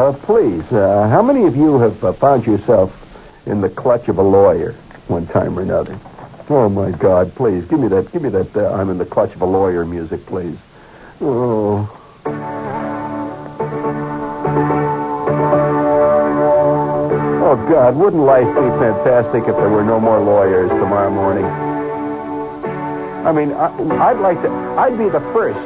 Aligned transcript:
Uh, 0.00 0.14
please, 0.14 0.64
uh, 0.72 1.06
how 1.10 1.20
many 1.20 1.44
of 1.44 1.54
you 1.54 1.78
have 1.78 2.02
uh, 2.02 2.10
found 2.14 2.46
yourself 2.46 2.90
in 3.46 3.60
the 3.60 3.68
clutch 3.68 4.08
of 4.08 4.16
a 4.16 4.22
lawyer 4.22 4.72
one 5.08 5.26
time 5.26 5.58
or 5.58 5.60
another? 5.60 6.00
Oh 6.48 6.70
my 6.70 6.90
God! 6.90 7.34
Please 7.34 7.66
give 7.66 7.78
me 7.78 7.88
that. 7.88 8.10
Give 8.10 8.22
me 8.22 8.30
that. 8.30 8.56
Uh, 8.56 8.72
I'm 8.72 8.88
in 8.88 8.96
the 8.96 9.04
clutch 9.04 9.34
of 9.34 9.42
a 9.42 9.44
lawyer 9.44 9.84
music, 9.84 10.24
please. 10.24 10.56
Oh. 11.20 11.86
Oh 17.44 17.66
God! 17.68 17.94
Wouldn't 17.94 18.22
life 18.22 18.46
be 18.46 18.70
fantastic 18.80 19.42
if 19.42 19.54
there 19.56 19.68
were 19.68 19.84
no 19.84 20.00
more 20.00 20.18
lawyers 20.18 20.70
tomorrow 20.70 21.10
morning? 21.10 21.44
I 23.26 23.32
mean, 23.32 23.52
I, 23.52 24.08
I'd 24.08 24.18
like 24.20 24.40
to. 24.40 24.48
I'd 24.48 24.96
be 24.96 25.10
the 25.10 25.20
first, 25.34 25.60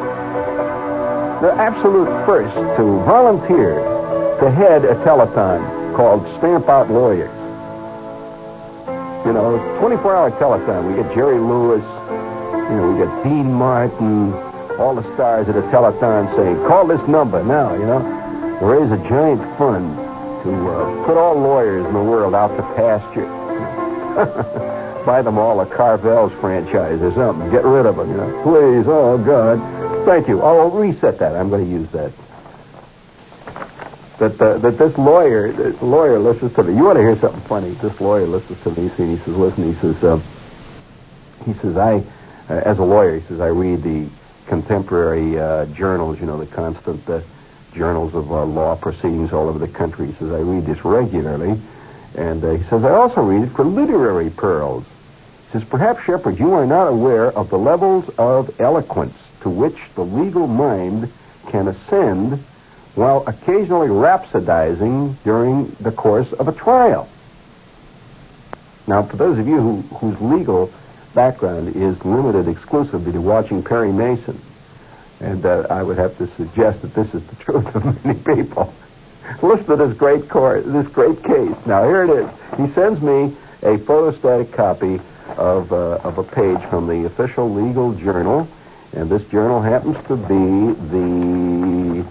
the 1.41 1.53
absolute 1.53 2.09
first 2.27 2.53
to 2.79 2.99
volunteer 3.05 3.94
to 4.41 4.51
head 4.51 4.85
a 4.85 4.95
telethon 5.05 5.95
called 5.95 6.23
Stamp 6.39 6.69
Out 6.69 6.91
Lawyers. 6.91 7.31
You 9.25 9.33
know, 9.33 9.57
24-hour 9.81 10.33
telethon. 10.33 10.89
We 10.89 11.03
get 11.03 11.15
Jerry 11.15 11.39
Lewis. 11.39 11.85
You 12.69 12.77
know, 12.77 12.93
we 12.93 13.05
get 13.05 13.25
Dean 13.25 13.53
Martin. 13.53 14.33
All 14.79 14.95
the 14.95 15.05
stars 15.15 15.49
of 15.49 15.55
the 15.55 15.63
telethon 15.63 16.35
saying, 16.37 16.57
"Call 16.67 16.87
this 16.87 17.07
number 17.07 17.45
now." 17.45 17.75
You 17.75 17.87
know, 17.87 18.59
raise 18.61 18.91
a 18.91 18.99
giant 19.09 19.41
fund 19.57 19.97
to 20.43 20.69
uh, 20.69 21.07
put 21.07 21.17
all 21.17 21.39
lawyers 21.39 21.87
in 21.87 21.93
the 21.95 22.03
world 22.03 22.35
out 22.35 22.49
to 22.57 22.63
pasture. 22.75 23.31
Buy 25.07 25.23
them 25.23 25.39
all 25.39 25.61
a 25.61 25.67
Carvel's 25.67 26.33
franchise 26.41 27.01
or 27.01 27.13
something. 27.15 27.51
Get 27.51 27.65
rid 27.65 27.87
of 27.87 27.97
them. 27.97 28.11
You 28.11 28.17
know, 28.17 28.43
please. 28.43 28.85
Oh 28.89 29.17
God. 29.17 30.05
Thank 30.05 30.29
you. 30.29 30.43
I'll 30.43 30.71
reset 30.71 31.19
that. 31.21 31.37
I'm 31.37 31.49
going 31.51 31.65
to 31.65 31.71
use 31.71 31.89
that 31.93 32.13
that 34.19 34.41
uh, 34.41 34.59
that 34.59 34.79
this 34.79 34.97
lawyer 34.97 35.53
this 35.53 35.81
lawyer 35.83 36.19
listens 36.19 36.55
to 36.55 36.63
me. 36.63 36.77
You 36.77 36.85
want 36.85 36.99
to 36.99 37.03
hear 37.03 37.19
something 37.19 37.41
funny? 37.43 37.71
This 37.71 38.01
lawyer 38.01 38.27
listens 38.27 38.63
to 38.63 38.71
me. 38.71 38.91
And 38.97 39.19
he 39.19 39.25
says, 39.25 39.35
"Listen," 39.35 39.75
he 39.75 39.81
says, 39.81 40.03
uh, 40.05 40.21
"He 41.45 41.53
says 41.55 41.77
I, 41.77 42.03
uh, 42.49 42.61
as 42.65 42.79
a 42.79 42.85
lawyer, 42.85 43.19
he 43.19 43.27
says 43.27 43.41
I 43.41 43.49
read 43.49 43.83
the 43.83 44.07
contemporary 44.47 45.39
uh, 45.39 45.67
journals. 45.67 46.21
You 46.21 46.27
know, 46.27 46.39
the 46.39 46.47
constant 46.47 47.09
uh, 47.11 47.21
journals 47.75 48.15
of 48.15 48.31
uh, 48.31 48.45
law 48.45 48.77
proceedings 48.77 49.33
all 49.33 49.49
over 49.49 49.59
the 49.59 49.69
country. 49.69 50.07
He 50.07 50.13
says 50.15 50.31
I 50.31 50.41
read 50.41 50.65
this 50.65 50.85
regularly, 50.85 51.61
and 52.15 52.43
he 52.43 52.65
says 52.69 52.85
I 52.85 52.93
also 52.93 53.23
read 53.23 53.43
it 53.43 53.51
for 53.51 53.65
literary 53.65 54.31
pearls." 54.31 54.85
He 55.47 55.59
says, 55.59 55.69
"Perhaps 55.69 56.05
Shepherd, 56.05 56.39
you 56.39 56.53
are 56.53 56.67
not 56.67 56.87
aware 56.87 57.27
of 57.27 57.51
the 57.51 57.59
levels 57.59 58.09
of 58.17 58.61
eloquence 58.61 59.17
to 59.41 59.51
which 59.51 59.77
the 59.97 60.05
legal 60.05 60.47
mind 60.47 61.13
can 61.49 61.67
ascend." 61.67 62.45
While 62.95 63.25
occasionally 63.27 63.89
rhapsodizing 63.89 65.17
during 65.25 65.69
the 65.81 65.91
course 65.91 66.33
of 66.35 66.49
a 66.49 66.53
trial. 66.53 67.09
Now, 68.87 69.03
for 69.03 69.17
those 69.17 69.39
of 69.39 69.49
you 69.49 69.61
who, 69.61 69.81
whose 69.97 70.21
legal 70.21 70.73
background 71.15 71.75
is 71.75 72.05
limited 72.05 72.49
exclusively 72.49 73.13
to 73.13 73.21
watching 73.21 73.63
Perry 73.63 73.93
Mason, 73.93 74.41
and 75.21 75.45
uh, 75.45 75.67
I 75.71 75.83
would 75.83 75.97
have 75.97 76.17
to 76.19 76.27
suggest 76.37 76.83
that 76.83 76.95
this 76.95 77.15
is 77.15 77.23
the 77.25 77.37
truth 77.45 77.75
of 77.75 78.05
many 78.05 78.19
people. 78.19 78.73
Listen 79.43 79.67
to 79.67 79.77
this 79.77 79.97
great 79.97 80.29
court, 80.29 80.65
this 80.67 80.87
great 80.89 81.23
case. 81.23 81.57
Now 81.67 81.85
here 81.85 82.05
it 82.05 82.11
is. 82.11 82.29
He 82.59 82.73
sends 82.75 83.01
me 83.01 83.35
a 83.63 83.79
photostatic 83.79 84.53
copy 84.53 85.01
of 85.39 85.73
uh, 85.73 85.97
of 86.05 86.19
a 86.19 86.23
page 86.23 86.61
from 86.69 86.87
the 86.87 87.07
official 87.07 87.51
legal 87.51 87.95
journal, 87.95 88.47
and 88.93 89.09
this 89.09 89.25
journal 89.29 89.63
happens 89.63 89.97
to 90.07 90.17
be 90.17 90.75
the 90.91 92.05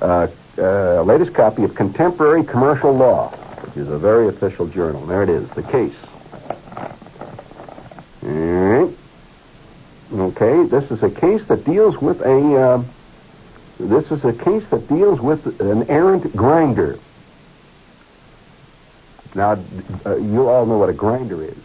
uh, 0.00 0.28
uh, 0.58 1.02
latest 1.02 1.34
copy 1.34 1.64
of 1.64 1.74
Contemporary 1.74 2.44
Commercial 2.44 2.92
Law, 2.92 3.30
which 3.30 3.76
is 3.76 3.90
a 3.90 3.98
very 3.98 4.28
official 4.28 4.66
journal. 4.66 5.04
There 5.06 5.22
it 5.22 5.28
is, 5.28 5.48
the 5.50 5.62
case. 5.62 5.94
All 8.22 8.28
right. 8.28 8.94
Okay, 10.12 10.64
this 10.66 10.90
is 10.90 11.02
a 11.02 11.10
case 11.10 11.44
that 11.46 11.64
deals 11.64 12.00
with 12.00 12.20
a. 12.20 12.56
Uh, 12.56 12.82
this 13.80 14.10
is 14.12 14.24
a 14.24 14.32
case 14.32 14.64
that 14.68 14.86
deals 14.88 15.20
with 15.20 15.60
an 15.60 15.88
errant 15.88 16.36
grinder. 16.36 16.98
Now, 19.34 19.58
uh, 20.04 20.16
you 20.16 20.48
all 20.48 20.66
know 20.66 20.78
what 20.78 20.90
a 20.90 20.92
grinder 20.92 21.42
is. 21.42 21.56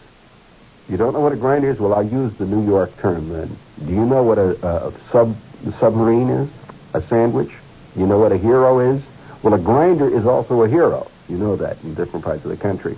You 0.88 0.96
don't 0.96 1.12
know 1.12 1.20
what 1.20 1.32
a 1.32 1.36
grinder 1.36 1.68
is? 1.68 1.78
Well, 1.78 1.92
I'll 1.92 2.02
use 2.02 2.32
the 2.34 2.46
New 2.46 2.66
York 2.66 2.96
term 2.98 3.28
then. 3.28 3.56
Do 3.84 3.92
you 3.92 4.06
know 4.06 4.22
what 4.22 4.38
a, 4.38 4.66
a 4.66 4.92
sub 5.12 5.36
submarine 5.78 6.30
is? 6.30 6.48
A 6.94 7.02
sandwich? 7.02 7.52
You 7.96 8.06
know 8.06 8.18
what 8.18 8.32
a 8.32 8.36
hero 8.36 8.80
is? 8.80 9.02
Well, 9.42 9.54
a 9.54 9.58
grinder 9.58 10.08
is 10.08 10.26
also 10.26 10.62
a 10.62 10.68
hero. 10.68 11.10
You 11.28 11.36
know 11.36 11.56
that 11.56 11.82
in 11.82 11.94
different 11.94 12.24
parts 12.24 12.44
of 12.44 12.50
the 12.50 12.56
country. 12.56 12.96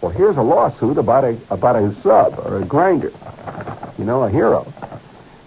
Well, 0.00 0.10
here's 0.10 0.36
a 0.36 0.42
lawsuit 0.42 0.96
about 0.96 1.24
a 1.24 1.38
about 1.50 1.76
a 1.76 1.94
sub 2.02 2.38
or 2.38 2.58
a 2.58 2.64
grinder. 2.64 3.12
You 3.98 4.04
know, 4.04 4.22
a 4.22 4.30
hero. 4.30 4.72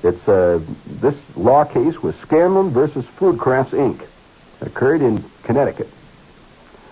It's 0.03 0.27
uh, 0.27 0.59
this 0.85 1.15
law 1.35 1.63
case 1.63 2.01
was 2.03 2.15
Scanlon 2.17 2.69
versus 2.69 3.05
Food 3.05 3.39
Crafts 3.39 3.73
Inc. 3.73 4.05
occurred 4.61 5.01
in 5.01 5.23
Connecticut. 5.43 5.89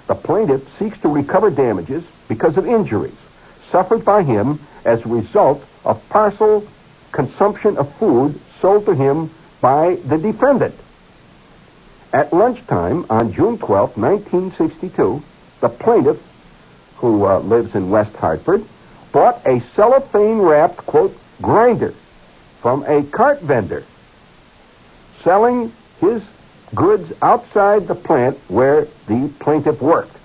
The 0.07 0.15
plaintiff 0.15 0.67
seeks 0.79 0.99
to 1.01 1.09
recover 1.09 1.51
damages 1.51 2.03
because 2.27 2.57
of 2.57 2.65
injuries 2.65 3.15
suffered 3.69 4.03
by 4.03 4.23
him 4.23 4.59
as 4.85 5.05
a 5.05 5.09
result 5.09 5.63
of 5.85 6.07
parcel 6.09 6.67
consumption 7.11 7.77
of 7.77 7.93
food 7.95 8.39
sold 8.59 8.85
to 8.85 8.93
him 8.93 9.29
by 9.59 9.95
the 9.95 10.17
defendant. 10.17 10.75
At 12.13 12.33
lunchtime 12.33 13.05
on 13.09 13.31
June 13.31 13.57
12, 13.57 13.97
1962, 13.97 15.23
the 15.61 15.69
plaintiff, 15.69 16.21
who 16.97 17.25
uh, 17.25 17.39
lives 17.39 17.73
in 17.73 17.89
West 17.89 18.15
Hartford, 18.17 18.65
bought 19.11 19.45
a 19.45 19.61
cellophane 19.75 20.39
wrapped, 20.39 20.77
quote, 20.77 21.17
grinder 21.41 21.93
from 22.61 22.83
a 22.83 23.03
cart 23.03 23.41
vendor 23.41 23.83
selling 25.23 25.71
his 25.99 26.21
goods 26.75 27.11
outside 27.21 27.87
the 27.87 27.95
plant 27.95 28.37
where 28.47 28.87
the 29.07 29.31
plaintiff 29.39 29.81
worked. 29.81 30.15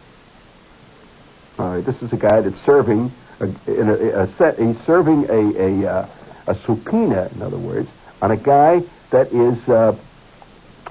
Uh, 1.59 1.81
this 1.81 2.03
is 2.03 2.13
a 2.13 2.17
guy 2.17 2.41
that's 2.41 2.61
serving 2.65 3.11
a, 3.41 3.45
in 3.67 3.89
a, 3.89 4.23
a 4.23 4.27
set, 4.35 4.59
he's 4.59 4.79
serving 4.81 5.29
a, 5.29 5.85
a, 5.85 5.87
uh, 5.87 6.09
a 6.47 6.55
subpoena, 6.55 7.31
in 7.35 7.43
other 7.43 7.57
words, 7.57 7.89
on 8.21 8.31
a 8.31 8.37
guy 8.37 8.83
that 9.11 9.33
is 9.33 9.69
uh, 9.69 9.97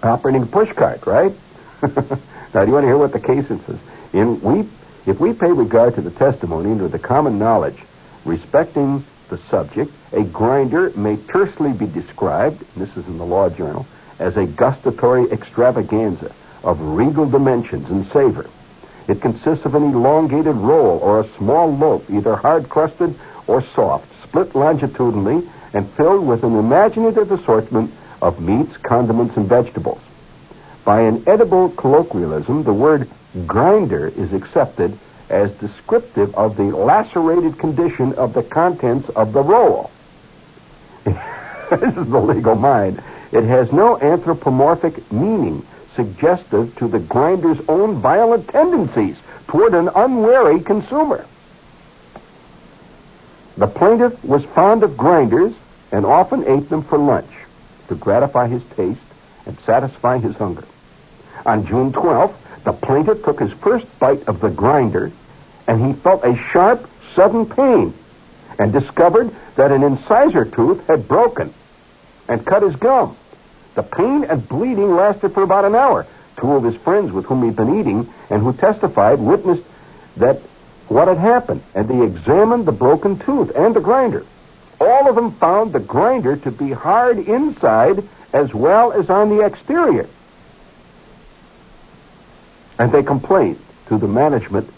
operating 0.03 0.44
a 0.44 0.45
push 0.45 0.72
cart, 0.73 1.06
right? 1.06 1.33
now, 1.81 1.91
do 1.91 2.67
you 2.67 2.73
want 2.73 2.83
to 2.83 2.88
hear 2.88 2.97
what 2.97 3.11
the 3.11 3.19
case 3.19 3.47
says? 3.47 3.79
In 4.13 4.41
we, 4.41 4.67
if 5.06 5.19
we 5.19 5.33
pay 5.33 5.51
regard 5.51 5.95
to 5.95 6.01
the 6.01 6.11
testimony 6.11 6.72
and 6.72 6.79
to 6.79 6.88
the 6.88 7.00
common 7.00 7.38
knowledge 7.38 7.78
respecting 8.23 9.03
the 9.29 9.38
subject, 9.50 9.91
a 10.13 10.23
grinder 10.23 10.91
may 10.95 11.17
tersely 11.17 11.73
be 11.73 11.88
described, 11.88 12.63
this 12.75 12.95
is 12.97 13.07
in 13.07 13.17
the 13.17 13.25
Law 13.25 13.50
Journal, 13.50 13.85
as 14.19 14.38
a 14.38 14.45
gustatory 14.45 15.29
extravaganza 15.31 16.31
of 16.63 16.81
regal 16.81 17.29
dimensions 17.29 17.89
and 17.89 18.07
savor. 18.12 18.50
It 19.07 19.22
consists 19.22 19.66
of 19.66 19.75
an 19.75 19.83
elongated 19.83 20.56
roll 20.56 20.97
or 21.00 21.19
a 21.19 21.27
small 21.38 21.75
loaf, 21.75 22.09
either 22.09 22.35
hard 22.35 22.69
crusted 22.69 23.13
or 23.45 23.62
soft, 23.62 24.12
split 24.23 24.56
longitudinally 24.56 25.47
and 25.73 25.89
filled 25.91 26.25
with 26.25 26.44
an 26.44 26.57
imaginative 26.57 27.31
assortment 27.31 27.91
of 28.22 28.40
meats, 28.40 28.78
condiments, 28.78 29.38
and 29.38 29.48
vegetables. 29.48 30.02
By 30.84 31.02
an 31.02 31.24
edible 31.26 31.70
colloquialism, 31.70 32.64
the 32.64 32.74
word 32.74 33.09
grinder 33.48 34.08
is 34.08 34.34
accepted 34.34 34.98
as 35.30 35.52
descriptive 35.53 36.36
of 36.36 36.56
the 36.58 36.75
lacerated 36.75 37.58
condition 37.58 38.14
of 38.14 38.34
the 38.34 38.44
contents 38.44 39.09
of 39.09 39.34
the 39.34 39.42
roll. 39.42 39.90
this 41.04 41.98
is 41.98 42.09
the 42.09 42.22
legal 42.22 42.56
mind. 42.56 43.02
It 43.31 43.44
has 43.44 43.72
no 43.72 44.00
anthropomorphic 44.00 45.12
meaning 45.12 45.66
suggestive 45.96 46.75
to 46.78 46.88
the 46.88 47.00
grinder's 47.00 47.59
own 47.68 47.96
violent 47.96 48.48
tendencies 48.50 49.18
toward 49.48 49.74
an 49.74 49.89
unwary 49.95 50.60
consumer. 50.60 51.25
The 53.57 53.68
plaintiff 53.68 54.24
was 54.24 54.44
fond 54.44 54.84
of 54.84 54.98
grinders 54.98 55.54
and 55.92 56.06
often 56.06 56.45
ate 56.45 56.69
them 56.69 56.84
for 56.84 56.98
lunch 56.98 57.35
to 57.88 57.96
gratify 57.96 58.48
his 58.48 58.64
taste 58.76 59.02
and 59.46 59.60
satisfy 59.62 60.18
his 60.18 60.36
hunger. 60.36 60.64
On 61.46 61.66
June 61.66 61.92
12th, 61.92 62.36
the 62.64 62.74
plaintiff 62.74 63.24
took 63.24 63.40
his 63.40 63.52
first 63.54 63.88
bite 64.00 64.28
of 64.28 64.40
the 64.40 64.50
grinder 64.50 65.12
and 65.68 65.86
he 65.86 65.94
felt 65.94 66.24
a 66.24 66.38
sharp, 66.52 66.90
sudden 67.14 67.46
pain 67.46 67.94
and 68.60 68.72
discovered 68.72 69.34
that 69.56 69.72
an 69.72 69.84
incisor 69.84 70.46
tooth 70.46 70.86
had 70.88 71.08
broken 71.08 71.54
and 72.28 72.46
cut 72.46 72.64
his 72.64 72.76
gum. 72.76 73.16
The 73.76 73.84
pain 73.84 74.24
and 74.24 74.48
bleeding 74.48 74.96
lasted 74.96 75.34
for 75.34 75.44
about 75.44 75.66
an 75.66 75.76
hour. 75.76 76.08
Two 76.38 76.54
of 76.54 76.64
his 76.64 76.76
friends 76.76 77.12
with 77.12 77.26
whom 77.26 77.44
he'd 77.44 77.56
been 77.56 77.80
eating 77.80 78.12
and 78.30 78.42
who 78.42 78.54
testified 78.54 79.20
witnessed 79.20 79.64
that 80.18 80.42
what 80.88 81.08
had 81.08 81.18
happened, 81.18 81.62
and 81.74 81.88
they 81.88 82.02
examined 82.02 82.66
the 82.66 82.72
broken 82.72 83.18
tooth 83.18 83.56
and 83.56 83.76
the 83.76 83.82
grinder. 83.82 84.26
All 84.80 85.10
of 85.10 85.16
them 85.16 85.31
found 85.31 85.74
the 85.74 85.80
grinder 85.80 86.36
to 86.38 86.51
be 86.51 86.72
hard 86.72 87.18
inside 87.19 88.04
as 88.33 88.54
well 88.54 88.92
as 88.92 89.10
on 89.10 89.30
the 89.30 89.45
exterior. 89.45 90.07
And 92.77 92.92
they 92.92 93.04
complained 93.04 93.60
to 93.88 93.98
the 93.98 94.07
management 94.07 94.69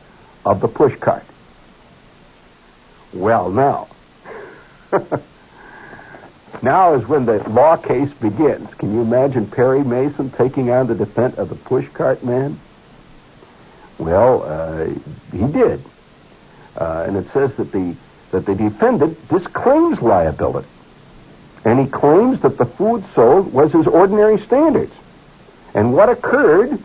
of 0.45 0.61
the 0.61 0.67
push 0.67 0.95
cart. 0.97 1.23
Well, 3.13 3.49
now, 3.49 3.88
now 6.61 6.94
is 6.94 7.07
when 7.07 7.25
the 7.25 7.49
law 7.49 7.77
case 7.77 8.13
begins. 8.13 8.71
Can 8.75 8.94
you 8.94 9.01
imagine 9.01 9.47
Perry 9.47 9.83
Mason 9.83 10.29
taking 10.29 10.69
on 10.69 10.88
the 10.88 10.95
defense 10.95 11.38
of 11.38 11.49
the 11.49 11.55
push 11.55 11.88
cart 11.89 12.23
man? 12.23 12.59
Well, 13.97 14.44
uh, 14.44 14.85
he 15.31 15.51
did. 15.51 15.81
Uh, 16.75 17.05
and 17.07 17.17
it 17.17 17.27
says 17.31 17.55
that 17.55 17.71
the 17.71 17.95
that 18.31 18.45
the 18.45 18.56
defendant 18.56 19.27
disclaims 19.29 20.01
liability. 20.01 20.68
And 21.65 21.79
he 21.79 21.85
claims 21.85 22.41
that 22.41 22.57
the 22.57 22.65
food 22.65 23.03
sold 23.13 23.51
was 23.51 23.71
his 23.71 23.88
ordinary 23.88 24.39
standards. 24.39 24.94
And 25.74 25.94
what 25.94 26.09
occurred 26.09 26.79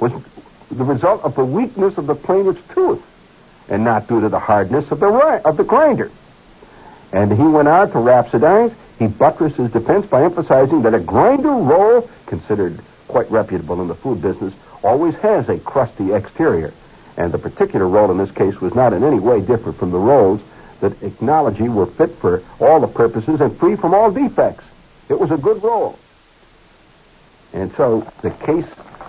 was 0.00 0.12
the 0.70 0.84
result 0.84 1.22
of 1.22 1.36
the 1.36 1.44
weakness 1.44 1.96
of 1.96 2.06
the 2.06 2.14
plaintiff's 2.14 2.66
tooth 2.74 3.02
and 3.68 3.84
not 3.84 4.08
due 4.08 4.20
to 4.20 4.28
the 4.28 4.38
hardness 4.38 4.90
of 4.90 5.00
the, 5.00 5.08
of 5.44 5.56
the 5.56 5.64
grinder. 5.64 6.10
And 7.12 7.32
he 7.32 7.42
went 7.42 7.68
on 7.68 7.90
to 7.92 7.98
rhapsodize. 7.98 8.74
He 8.98 9.06
buttressed 9.06 9.56
his 9.56 9.70
defense 9.70 10.06
by 10.06 10.24
emphasizing 10.24 10.82
that 10.82 10.94
a 10.94 11.00
grinder 11.00 11.50
roll, 11.50 12.08
considered 12.26 12.80
quite 13.08 13.30
reputable 13.30 13.80
in 13.80 13.88
the 13.88 13.94
food 13.94 14.20
business, 14.20 14.52
always 14.82 15.14
has 15.16 15.48
a 15.48 15.58
crusty 15.58 16.12
exterior. 16.12 16.72
And 17.16 17.32
the 17.32 17.38
particular 17.38 17.86
role 17.86 18.10
in 18.10 18.18
this 18.18 18.30
case 18.30 18.60
was 18.60 18.74
not 18.74 18.92
in 18.92 19.04
any 19.04 19.20
way 19.20 19.40
different 19.40 19.78
from 19.78 19.90
the 19.90 19.98
roles 19.98 20.40
that 20.80 21.00
acknowledged 21.02 21.60
were 21.60 21.86
fit 21.86 22.10
for 22.16 22.42
all 22.60 22.80
the 22.80 22.88
purposes 22.88 23.40
and 23.40 23.56
free 23.56 23.76
from 23.76 23.94
all 23.94 24.10
defects. 24.10 24.64
It 25.08 25.18
was 25.18 25.30
a 25.30 25.36
good 25.36 25.62
role. 25.62 25.98
And 27.52 27.72
so 27.76 28.00
the 28.22 28.30
case 28.30 28.66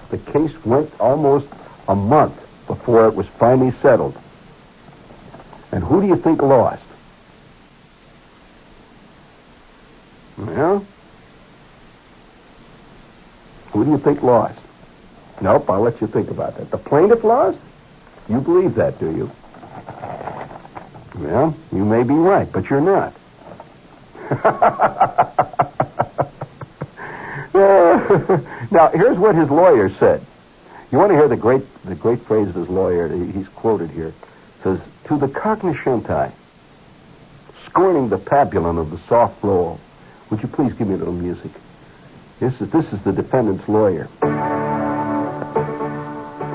the 0.09 0.17
case 0.31 0.53
went 0.63 0.91
almost 0.99 1.47
a 1.87 1.95
month 1.95 2.39
before 2.67 3.07
it 3.07 3.15
was 3.15 3.27
finally 3.27 3.71
settled. 3.81 4.17
And 5.71 5.83
who 5.83 6.01
do 6.01 6.07
you 6.07 6.15
think 6.15 6.41
lost? 6.41 6.83
Well, 10.37 10.85
who 13.71 13.83
do 13.85 13.91
you 13.91 13.97
think 13.97 14.21
lost? 14.21 14.59
Nope, 15.41 15.69
I'll 15.69 15.81
let 15.81 15.99
you 16.01 16.07
think 16.07 16.29
about 16.29 16.57
that. 16.57 16.71
The 16.71 16.77
plaintiff 16.77 17.23
lost? 17.23 17.57
You 18.30 18.42
believe 18.42 18.75
that, 18.75 19.00
do 19.00 19.16
you? 19.16 19.31
Well, 21.16 21.56
you 21.72 21.86
may 21.86 22.04
be 22.04 22.13
right, 22.13 22.51
but 22.51 22.69
you're 22.69 22.81
not. 22.81 23.13
now, 28.72 28.89
here's 28.89 29.18
what 29.18 29.36
his 29.36 29.50
lawyer 29.50 29.89
said. 30.00 30.25
You 30.92 30.98
want 30.98 31.12
to 31.12 31.16
hear 31.16 31.27
the 31.27 31.38
great, 31.38 31.62
the 31.83 31.95
great 31.95 32.22
phrase 32.22 32.48
of 32.48 32.56
his 32.56 32.69
lawyer? 32.69 33.07
He's 33.07 33.48
quoted 33.50 33.92
here. 33.92 34.07
It 34.07 34.13
says, 34.63 34.80
"To 35.06 35.18
the 35.18 35.27
cognoscenti, 35.27 36.31
scorning 37.66 38.10
the 38.10 38.18
pabulum 38.18 38.80
of 38.80 38.92
the 38.92 38.98
soft 39.07 39.44
roll, 39.44 39.80
would 40.30 40.42
you 40.42 40.48
please 40.48 40.74
give 40.74 40.88
me 40.88 40.95
a 40.95 40.98
little 40.98 41.13
music? 41.13 41.51
This 42.39 42.60
is 42.60 42.69
this 42.72 42.92
is 42.92 43.01
the 43.01 43.13
defendant's 43.13 43.68
lawyer. 43.69 44.10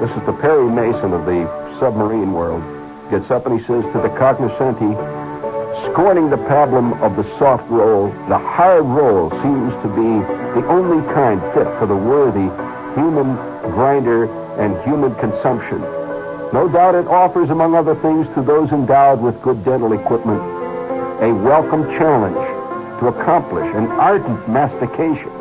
This 0.00 0.11
is 0.12 0.25
the 0.25 0.32
Perry 0.32 0.64
Mason 0.64 1.12
of 1.12 1.26
the 1.26 1.44
submarine 1.79 2.32
world. 2.32 2.62
Gets 3.11 3.31
up 3.31 3.44
and 3.44 3.61
he 3.61 3.67
says, 3.67 3.85
"To 3.93 3.99
the 4.00 4.08
cognoscenti, 4.08 4.97
scorning 5.93 6.31
the 6.31 6.38
pabulum 6.38 6.99
of 7.02 7.17
the 7.17 7.26
soft 7.38 7.69
roll, 7.69 8.11
the 8.26 8.38
hard 8.38 8.87
roll 8.87 9.29
seems 9.43 9.75
to 9.82 9.88
be 9.88 10.20
the 10.58 10.67
only 10.69 11.06
kind 11.12 11.43
fit 11.52 11.69
for 11.79 11.85
the 11.85 11.94
worthy 11.94 12.49
human 12.94 13.37
grinder 13.73 14.26
and 14.56 14.75
human 14.79 15.14
consumption. 15.17 15.82
No 16.50 16.67
doubt 16.67 16.94
it 16.94 17.06
offers, 17.06 17.50
among 17.50 17.75
other 17.75 17.94
things, 17.94 18.26
to 18.35 18.41
those 18.41 18.73
endowed 18.73 19.20
with 19.20 19.43
good 19.43 19.62
dental 19.67 19.93
equipment, 19.93 20.41
a 21.20 21.31
welcome 21.31 21.85
challenge 21.99 22.41
to 23.00 23.08
accomplish 23.08 23.70
an 23.75 23.87
ardent 23.93 24.49
mastication. 24.49 25.40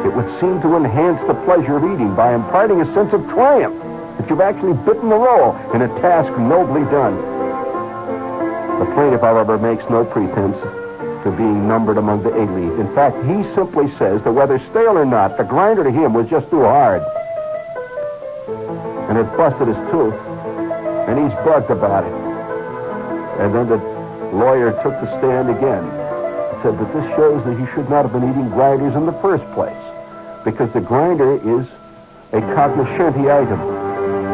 It 0.00 0.12
would 0.12 0.40
seem 0.40 0.60
to 0.62 0.76
enhance 0.76 1.20
the 1.26 1.34
pleasure 1.44 1.76
of 1.76 1.84
eating 1.84 2.14
by 2.16 2.34
imparting 2.34 2.80
a 2.80 2.94
sense 2.94 3.12
of 3.12 3.28
triumph 3.28 3.78
that 4.18 4.28
you've 4.28 4.40
actually 4.40 4.72
bitten 4.84 5.08
the 5.08 5.16
roll 5.16 5.54
in 5.74 5.82
a 5.82 5.88
task 6.00 6.30
nobly 6.38 6.82
done. 6.90 7.14
The 8.80 8.86
plaintiff, 8.94 9.20
however, 9.20 9.58
makes 9.58 9.88
no 9.88 10.04
pretense 10.04 10.56
to 11.22 11.30
being 11.36 11.68
numbered 11.68 11.98
among 11.98 12.24
the 12.24 12.34
elite. 12.34 12.80
In 12.80 12.92
fact, 12.94 13.16
he 13.24 13.44
simply 13.54 13.92
says 13.96 14.24
that 14.24 14.32
whether 14.32 14.58
stale 14.70 14.98
or 14.98 15.04
not, 15.04 15.36
the 15.36 15.44
grinder 15.44 15.84
to 15.84 15.90
him 15.90 16.14
was 16.14 16.28
just 16.28 16.50
too 16.50 16.62
hard. 16.62 17.02
And 19.08 19.18
it 19.18 19.36
busted 19.36 19.68
his 19.68 19.76
tooth, 19.90 20.14
and 21.06 21.18
he's 21.18 21.36
bugged 21.44 21.70
about 21.70 22.04
it. 22.04 22.12
And 23.40 23.54
then 23.54 23.68
the 23.68 23.76
lawyer 24.34 24.72
took 24.82 24.98
the 25.00 25.18
stand 25.18 25.50
again 25.50 26.01
said 26.62 26.78
that 26.78 26.92
this 26.94 27.06
shows 27.16 27.44
that 27.44 27.58
he 27.58 27.66
should 27.74 27.90
not 27.90 28.06
have 28.06 28.12
been 28.12 28.28
eating 28.30 28.48
grinders 28.50 28.94
in 28.94 29.04
the 29.04 29.12
first 29.18 29.44
place, 29.52 29.76
because 30.44 30.70
the 30.72 30.80
grinder 30.80 31.34
is 31.42 31.66
a 32.32 32.40
cognoscenti 32.54 33.30
item. 33.30 33.58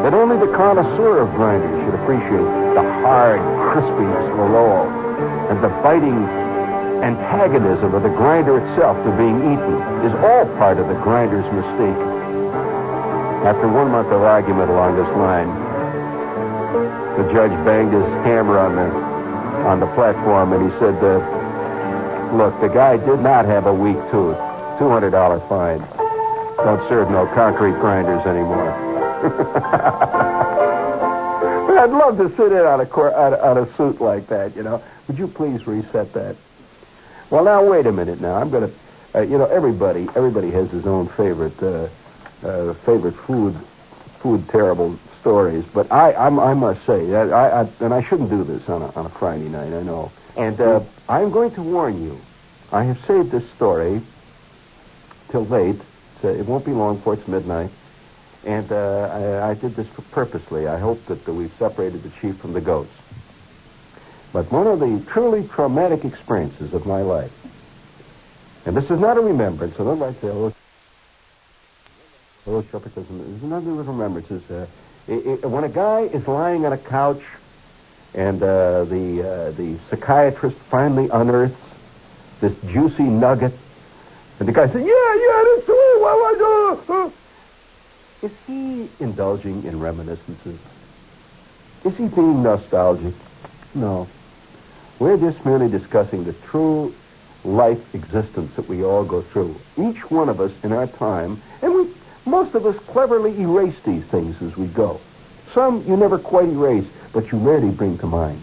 That 0.05 0.15
only 0.15 0.37
the 0.39 0.53
connoisseur 0.55 1.19
of 1.19 1.33
grinders 1.35 1.85
should 1.85 1.95
appreciate 2.01 2.47
the 2.75 2.85
hard 3.03 3.41
crispiness 3.75 4.31
of 4.31 4.37
the 4.37 4.45
roll 4.45 4.87
and 5.51 5.65
the 5.65 5.69
biting 5.83 6.23
antagonism 7.03 7.95
of 7.95 8.03
the 8.03 8.09
grinder 8.11 8.59
itself 8.59 8.97
to 9.05 9.11
being 9.17 9.39
eaten 9.39 9.75
is 10.05 10.15
all 10.23 10.45
part 10.57 10.79
of 10.79 10.89
the 10.89 10.95
grinder's 10.95 11.45
mystique. 11.47 12.19
After 13.45 13.69
one 13.69 13.91
month 13.91 14.09
of 14.09 14.23
argument 14.23 14.71
along 14.71 14.97
this 14.97 15.09
line, 15.17 15.49
the 17.17 17.33
judge 17.33 17.53
banged 17.65 17.93
his 17.93 18.05
hammer 18.25 18.59
on 18.59 18.77
the 18.77 19.09
on 19.67 19.81
the 19.81 19.87
platform 19.95 20.53
and 20.53 20.71
he 20.71 20.79
said, 20.79 20.95
uh, 21.03 21.19
"Look, 22.33 22.61
the 22.61 22.69
guy 22.69 22.97
did 22.97 23.21
not 23.21 23.45
have 23.45 23.67
a 23.67 23.75
weak 23.75 23.97
tooth. 24.11 24.37
Two 24.79 24.89
hundred 24.89 25.11
dollar 25.11 25.41
fine. 25.49 25.81
Don't 26.59 26.89
serve 26.89 27.11
no 27.11 27.27
concrete 27.27 27.75
grinders 27.81 28.27
anymore." 28.27 28.73
I'd 31.79 31.91
love 31.91 32.19
to 32.19 32.29
sit 32.37 32.51
in 32.51 32.59
on 32.59 32.81
a, 32.81 32.85
on 32.85 33.33
a, 33.33 33.39
on 33.39 33.59
a 33.59 33.77
suit 33.77 34.01
like 34.01 34.27
that. 34.29 34.57
You 34.57 34.65
know, 34.65 34.83
would 35.07 35.17
you 35.17 35.29
please 35.29 35.67
reset 35.67 36.13
that? 36.13 36.37
Well, 37.31 37.45
now 37.45 37.65
wait 37.65 37.87
a 37.87 37.93
minute. 37.93 38.21
Now 38.21 38.35
I'm 38.35 38.51
going 38.51 38.69
to, 38.69 39.19
uh, 39.19 39.23
you 39.23 39.39
know, 39.39 39.47
everybody 39.47 40.09
everybody 40.17 40.51
has 40.51 40.71
his 40.71 40.87
own 40.87 41.09
favorite 41.09 41.63
uh, 41.63 41.89
uh, 42.43 42.75
favorite 42.75 43.15
food 43.15 43.55
food 44.19 44.49
terrible 44.49 44.99
stories. 45.21 45.65
But 45.73 45.93
I 45.93 46.15
I'm, 46.15 46.41
i 46.41 46.55
must 46.55 46.85
say, 46.85 47.15
I, 47.15 47.63
I, 47.63 47.69
and 47.81 47.95
I 47.95 48.03
shouldn't 48.03 48.31
do 48.31 48.45
this 48.45 48.69
on 48.69 48.83
a, 48.83 48.91
on 48.95 49.07
a 49.07 49.11
Friday 49.11 49.49
night. 49.49 49.73
I 49.73 49.83
know, 49.83 50.11
and 50.39 50.61
uh, 50.61 50.81
I'm 51.09 51.31
going 51.31 51.51
to 51.53 51.63
warn 51.63 52.03
you. 52.03 52.19
I 52.73 52.85
have 52.85 53.05
saved 53.07 53.33
this 53.33 53.49
story 53.51 54.01
till 55.29 55.45
late. 55.45 55.81
So 56.23 56.29
it 56.29 56.47
won't 56.47 56.65
be 56.65 56.73
long 56.73 56.97
before 56.97 57.15
it's 57.15 57.29
midnight. 57.29 57.71
And 58.45 58.71
uh, 58.73 59.41
I, 59.43 59.51
I 59.51 59.55
did 59.55 59.75
this 59.75 59.89
purposely. 60.13 60.69
I 60.69 60.79
hope 60.79 61.05
that, 61.07 61.25
that 61.25 61.33
we've 61.33 61.53
separated 61.59 62.03
the 62.03 62.11
chief 62.21 62.37
from 62.39 62.53
the 62.53 62.61
goats. 62.61 62.95
But 64.33 64.51
one 64.53 64.67
of 64.67 64.81
the 64.81 65.03
truly 65.11 65.47
traumatic 65.49 66.05
experiences 66.05 66.73
of 66.73 66.87
my 66.87 67.03
life, 67.03 67.33
and 68.65 68.77
this 68.77 68.91
is 68.91 69.01
not 69.01 69.17
a 69.17 69.21
remembrance, 69.21 69.77
so 69.77 69.85
don't 69.85 69.99
write 69.99 70.21
say, 70.21 70.29
oh, 70.29 70.53
oh, 72.47 72.61
there's 72.61 73.43
nothing 73.43 73.77
with 73.77 73.87
remembrances. 73.87 74.49
Uh, 74.51 74.67
it, 75.09 75.27
it, 75.27 75.47
when 75.47 75.65
a 75.65 75.69
guy 75.69 76.03
is 76.03 76.29
lying 76.29 76.67
on 76.67 76.73
a 76.73 76.79
couch 76.79 77.23
and 78.15 78.43
uh, 78.43 78.85
the 78.85 79.23
uh, 79.23 79.51
the 79.53 79.79
psychiatrist 79.91 80.57
finally 80.71 81.09
unearths 81.13 81.57
this 82.41 82.55
juicy 82.67 83.03
nugget, 83.03 83.53
and 84.39 84.49
the 84.49 84.53
guy 84.53 84.67
says, 84.67 84.83
"Yeah, 84.85 85.15
yeah, 85.15 85.45
that's 85.55 85.67
true. 85.67 86.01
What 86.01 86.39
was 86.39 86.83
uh, 86.89 88.27
Is 88.27 88.33
he 88.47 88.89
indulging 89.01 89.65
in 89.65 89.79
reminiscences? 89.81 90.59
Is 91.85 91.97
he 91.97 92.07
being 92.07 92.43
nostalgic? 92.43 93.15
No. 93.75 94.09
We're 94.99 95.17
just 95.17 95.45
merely 95.45 95.69
discussing 95.69 96.25
the 96.25 96.33
true 96.33 96.95
life 97.45 97.79
existence 97.95 98.55
that 98.57 98.69
we 98.69 98.83
all 98.83 99.05
go 99.05 99.23
through. 99.23 99.61
Each 99.81 100.11
one 100.11 100.29
of 100.29 100.41
us 100.41 100.53
in 100.65 100.73
our 100.73 100.87
time, 100.89 101.41
and 101.63 101.73
we, 101.75 101.87
most 102.25 102.55
of 102.55 102.67
us 102.67 102.77
cleverly 102.89 103.39
erase 103.41 103.77
these 103.85 104.05
things 104.07 104.35
as 104.43 104.57
we 104.57 104.67
go. 104.67 105.01
Some 105.55 105.85
you 105.87 105.97
never 105.97 106.19
quite 106.19 106.49
erase, 106.49 106.87
but 107.13 107.31
you 107.33 107.39
rarely 107.39 107.71
bring 107.71 107.99
to 107.99 108.07
mind. 108.07 108.43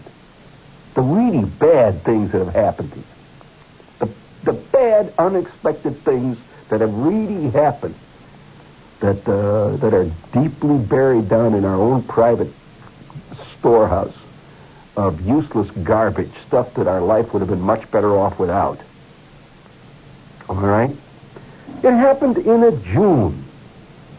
The 0.94 1.02
really 1.02 1.44
bad 1.44 2.02
things 2.02 2.32
that 2.32 2.38
have 2.38 2.54
happened 2.54 2.92
to 2.92 2.98
you. 2.98 3.04
The, 3.98 4.08
the 4.44 4.52
bad, 4.52 5.12
unexpected 5.18 5.98
things 5.98 6.38
that 6.68 6.80
have 6.80 6.92
really 6.94 7.50
happened 7.50 7.94
that, 9.00 9.28
uh, 9.28 9.76
that 9.76 9.92
are 9.94 10.10
deeply 10.32 10.78
buried 10.78 11.28
down 11.28 11.54
in 11.54 11.64
our 11.64 11.76
own 11.76 12.02
private 12.02 12.48
storehouse 13.58 14.16
of 14.96 15.20
useless 15.20 15.70
garbage, 15.70 16.30
stuff 16.46 16.72
that 16.74 16.86
our 16.88 17.02
life 17.02 17.32
would 17.32 17.40
have 17.40 17.50
been 17.50 17.60
much 17.60 17.90
better 17.90 18.16
off 18.16 18.38
without. 18.38 18.80
All 20.48 20.56
right? 20.56 20.90
It 21.82 21.90
happened 21.90 22.38
in 22.38 22.64
a 22.64 22.72
June. 22.72 23.44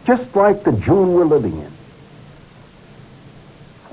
just 0.06 0.36
like 0.36 0.64
the 0.64 0.72
June 0.72 1.14
we're 1.14 1.26
living 1.26 1.58
in. 1.60 1.72